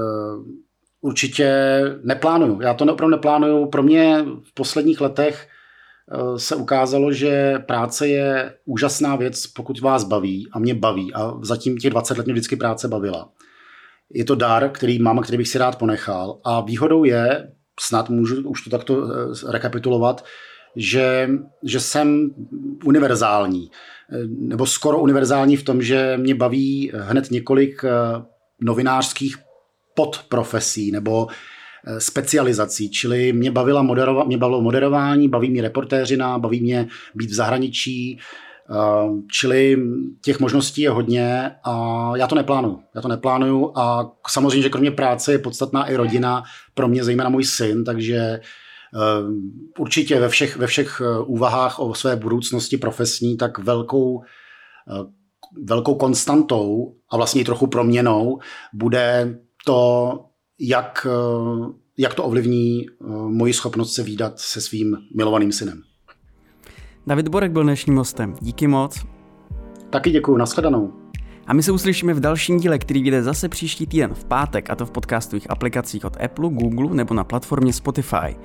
určitě 1.01 1.81
neplánuju. 2.03 2.61
Já 2.61 2.75
to 2.75 2.85
opravdu 2.85 3.17
neplánuju. 3.17 3.67
Pro 3.67 3.83
mě 3.83 4.25
v 4.43 4.55
posledních 4.55 5.01
letech 5.01 5.49
Eh, 6.11 6.39
se 6.39 6.57
ukázalo, 6.57 7.13
že 7.13 7.59
práce 7.59 8.09
je 8.09 8.55
úžasná 8.65 9.17
věc, 9.17 9.47
pokud 9.47 9.81
vás 9.81 10.05
baví 10.05 10.49
a 10.53 10.59
mě 10.59 10.75
baví 10.75 11.15
a 11.15 11.35
zatím 11.43 11.79
těch 11.79 11.91
20 11.91 12.19
let 12.19 12.27
mě 12.27 12.33
vždycky 12.33 12.57
práce 12.57 12.89
bavila. 12.89 13.29
Je 14.11 14.25
to 14.25 14.35
dar, 14.35 14.69
který 14.69 14.99
mám 14.99 15.19
a 15.19 15.23
který 15.23 15.39
bych 15.39 15.49
si 15.49 15.59
rád 15.59 15.79
ponechal 15.79 16.41
a 16.45 16.61
výhodou 16.61 17.05
je, 17.05 17.53
snad 17.81 18.09
můžu 18.09 18.49
už 18.49 18.65
to 18.65 18.71
takto 18.71 19.05
eh, 19.05 19.53
rekapitulovat, 19.53 20.25
že, 20.77 21.31
že 21.63 21.81
jsem 21.81 22.31
univerzální, 22.85 23.71
eh, 24.13 24.17
nebo 24.27 24.67
skoro 24.67 24.99
univerzální 24.99 25.57
v 25.57 25.63
tom, 25.63 25.83
že 25.83 26.17
mě 26.17 26.35
baví 26.35 26.93
hned 26.95 27.31
několik 27.31 27.85
novinářských 28.61 29.37
podprofesí 29.95 30.93
nebo 30.93 31.29
Eh, 31.87 32.01
specializací, 32.01 32.91
čili 32.91 33.33
mě, 33.33 33.51
bavila 33.51 33.83
moderova, 33.83 34.25
mě 34.25 34.39
bavilo 34.39 34.61
moderování, 34.61 35.29
baví 35.29 35.51
mě 35.51 35.63
reportéřina, 35.63 36.39
baví 36.39 36.61
mě 36.61 36.89
být 37.15 37.31
v 37.31 37.35
zahraničí, 37.35 38.19
eh, 38.71 38.75
čili 39.33 39.79
těch 40.25 40.41
možností 40.41 40.83
je 40.83 40.91
hodně 40.91 41.51
a 41.65 42.03
já 42.17 42.27
to 42.27 42.35
neplánuju. 42.35 42.81
Já 42.95 43.01
to 43.01 43.09
neplánuju 43.09 43.73
a 43.75 44.13
samozřejmě, 44.29 44.63
že 44.63 44.69
kromě 44.69 44.91
práce 44.91 45.33
je 45.33 45.39
podstatná 45.39 45.91
i 45.91 45.97
rodina, 45.97 46.43
pro 46.75 46.89
mě 46.89 47.05
zejména 47.05 47.31
můj 47.31 47.45
syn, 47.45 47.85
takže 47.85 48.17
eh, 48.17 48.41
určitě 49.79 50.21
ve 50.21 50.29
všech, 50.29 50.57
ve 50.57 50.67
všech 50.67 51.03
úvahách 51.27 51.79
o 51.79 51.95
své 51.95 52.17
budoucnosti 52.17 52.77
profesní, 52.77 53.37
tak 53.37 53.59
velkou, 53.59 54.23
velkou 55.65 55.95
konstantou 55.95 56.95
a 57.11 57.17
vlastně 57.17 57.45
trochu 57.45 57.67
proměnou 57.67 58.39
bude 58.73 59.39
to, 59.67 60.19
jak, 60.61 61.07
eh, 61.11 61.73
jak 61.99 62.15
to 62.15 62.25
ovlivní 62.25 62.87
eh, 62.87 63.05
moji 63.29 63.53
schopnost 63.53 63.95
se 63.95 64.03
výdat 64.03 64.39
se 64.39 64.61
svým 64.61 64.97
milovaným 65.17 65.53
synem. 65.53 65.83
David 67.07 67.29
Borek 67.29 67.53
byl 67.53 67.63
dnešním 67.63 67.97
hostem. 67.97 68.35
Díky 68.41 68.67
moc. 68.67 69.07
Taky 69.91 70.11
děkuji, 70.11 70.37
nashledanou. 70.37 70.93
A 71.47 71.53
my 71.53 71.63
se 71.63 71.73
uslyšíme 71.73 72.15
v 72.15 72.21
dalším 72.21 72.61
díle, 72.61 72.79
který 72.79 73.03
vyjde 73.03 73.23
zase 73.23 73.49
příští 73.49 73.87
týden 73.87 74.15
v 74.15 74.25
pátek, 74.25 74.71
a 74.71 74.75
to 74.75 74.87
v 74.87 74.91
podcastových 74.91 75.51
aplikacích 75.51 76.05
od 76.05 76.17
Apple, 76.25 76.51
Google 76.51 76.97
nebo 76.97 77.15
na 77.15 77.25
platformě 77.25 77.73
Spotify. 77.73 78.37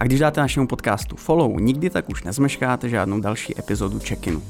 A 0.00 0.04
když 0.04 0.20
dáte 0.20 0.40
našemu 0.40 0.66
podcastu 0.66 1.16
follow, 1.16 1.60
nikdy 1.60 1.90
tak 1.90 2.08
už 2.08 2.22
nezmeškáte 2.22 2.88
žádnou 2.88 3.20
další 3.20 3.58
epizodu 3.58 4.00
check-inu. 4.00 4.42